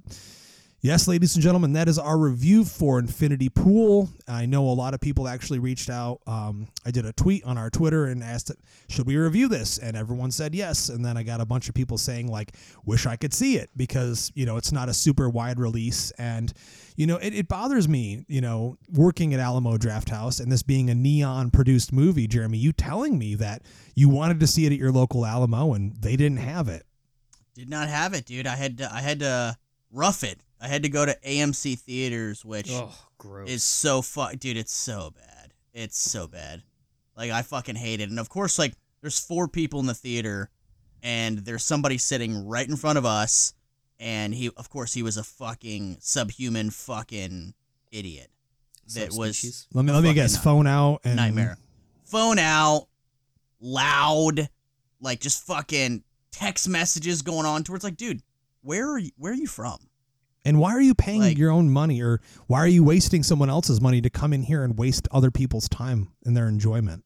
[0.85, 4.07] Yes, ladies and gentlemen, that is our review for Infinity Pool.
[4.27, 6.19] I know a lot of people actually reached out.
[6.27, 8.51] Um, I did a tweet on our Twitter and asked,
[8.87, 9.79] should we review this?
[9.79, 10.89] And everyone said yes.
[10.89, 12.51] And then I got a bunch of people saying, like,
[12.85, 16.11] wish I could see it because, you know, it's not a super wide release.
[16.19, 16.53] And,
[16.95, 20.91] you know, it, it bothers me, you know, working at Alamo Drafthouse and this being
[20.91, 23.63] a neon produced movie, Jeremy, you telling me that
[23.95, 26.85] you wanted to see it at your local Alamo and they didn't have it.
[27.55, 28.45] Did not have it, dude.
[28.45, 29.57] I had to, I had to
[29.91, 30.37] rough it.
[30.61, 33.49] I had to go to AMC theaters, which Oh, gross.
[33.49, 34.57] is so fuck, dude.
[34.57, 35.53] It's so bad.
[35.73, 36.63] It's so bad.
[37.17, 38.09] Like I fucking hate it.
[38.09, 40.49] And of course, like there's four people in the theater,
[41.03, 43.53] and there's somebody sitting right in front of us,
[43.99, 47.53] and he, of course, he was a fucking subhuman fucking
[47.91, 48.29] idiot.
[48.93, 51.57] That was Let me, let me Fucking guess, phone out and nightmare.
[52.05, 52.87] Phone out,
[53.59, 54.49] loud,
[55.01, 58.21] like just fucking text messages going on towards like, dude,
[58.61, 59.11] where are you?
[59.17, 59.77] Where are you from?
[60.45, 63.49] And why are you paying Like- your own money or why are you wasting someone
[63.49, 67.03] else's money to come in here and waste other people's time and their enjoyment?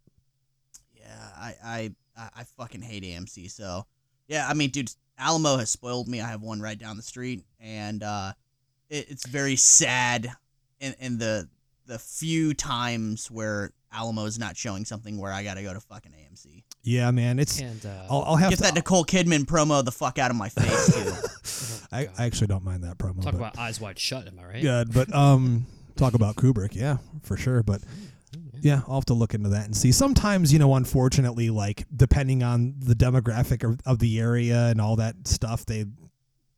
[0.93, 3.49] Yeah, I, I, I I fucking hate AMC.
[3.49, 3.85] So,
[4.27, 6.19] yeah, I mean, dude, Alamo has spoiled me.
[6.21, 8.33] I have one right down the street, and uh,
[8.89, 10.29] it, it's very sad
[10.81, 11.47] in, in the
[11.89, 15.79] the few times where Alamo is not showing something where I got to go to
[15.79, 16.63] fucking AMC.
[16.83, 19.91] Yeah, man, it's And uh, I'll, I'll have Get to that Nicole Kidman promo the
[19.91, 21.87] fuck out of my face too.
[21.91, 23.15] I, I actually don't mind that promo.
[23.23, 24.27] talk but, about eyes wide shut.
[24.27, 24.61] Am I right?
[24.61, 25.65] good, but um
[25.97, 27.81] talk about Kubrick, yeah, for sure, but
[28.61, 29.91] yeah, I'll have to look into that and see.
[29.91, 34.95] Sometimes, you know, unfortunately, like depending on the demographic of, of the area and all
[34.97, 35.85] that stuff, they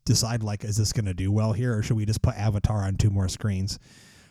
[0.06, 2.84] decide like, is this going to do well here, or should we just put Avatar
[2.84, 3.80] on two more screens?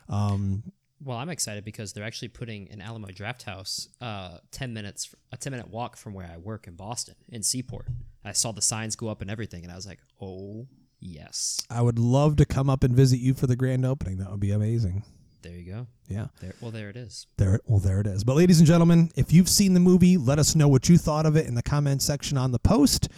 [0.08, 0.62] Um,
[1.02, 5.36] Well, I'm excited because they're actually putting an Alamo Draft House, uh, ten minutes, a
[5.36, 7.86] ten minute walk from where I work in Boston, in Seaport.
[8.24, 10.66] I saw the signs go up and everything, and I was like, oh
[11.00, 14.18] yes, I would love to come up and visit you for the grand opening.
[14.18, 15.04] That would be amazing.
[15.42, 15.86] there you go.
[16.06, 16.26] Yeah.
[16.40, 17.26] There, well, there it is.
[17.38, 18.24] There, well, there it is.
[18.24, 21.24] But, ladies and gentlemen, if you've seen the movie, let us know what you thought
[21.24, 23.08] of it in the comment section on the post.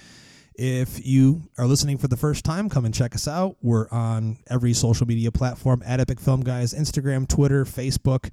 [0.55, 3.57] If you are listening for the first time, come and check us out.
[3.63, 8.33] We're on every social media platform at Epic Film Guys Instagram, Twitter, Facebook.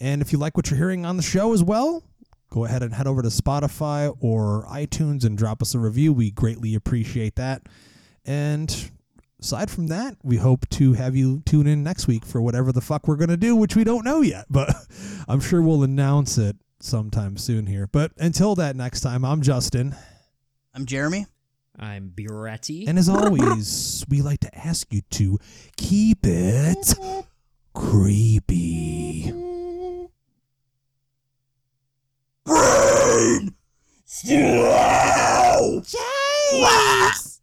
[0.00, 2.02] And if you like what you're hearing on the show as well,
[2.50, 6.12] go ahead and head over to Spotify or iTunes and drop us a review.
[6.12, 7.62] We greatly appreciate that.
[8.26, 8.90] And
[9.40, 12.80] aside from that, we hope to have you tune in next week for whatever the
[12.80, 14.74] fuck we're going to do, which we don't know yet, but
[15.28, 17.88] I'm sure we'll announce it sometime soon here.
[17.90, 19.94] But until that next time, I'm Justin.
[20.74, 21.26] I'm Jeremy.
[21.78, 22.86] I'm Buretti.
[22.86, 25.38] And as always, we like to ask you to
[25.76, 26.94] keep it
[27.74, 29.32] creepy.
[32.44, 33.54] Green!
[34.04, 35.82] Slow!
[35.84, 37.33] James!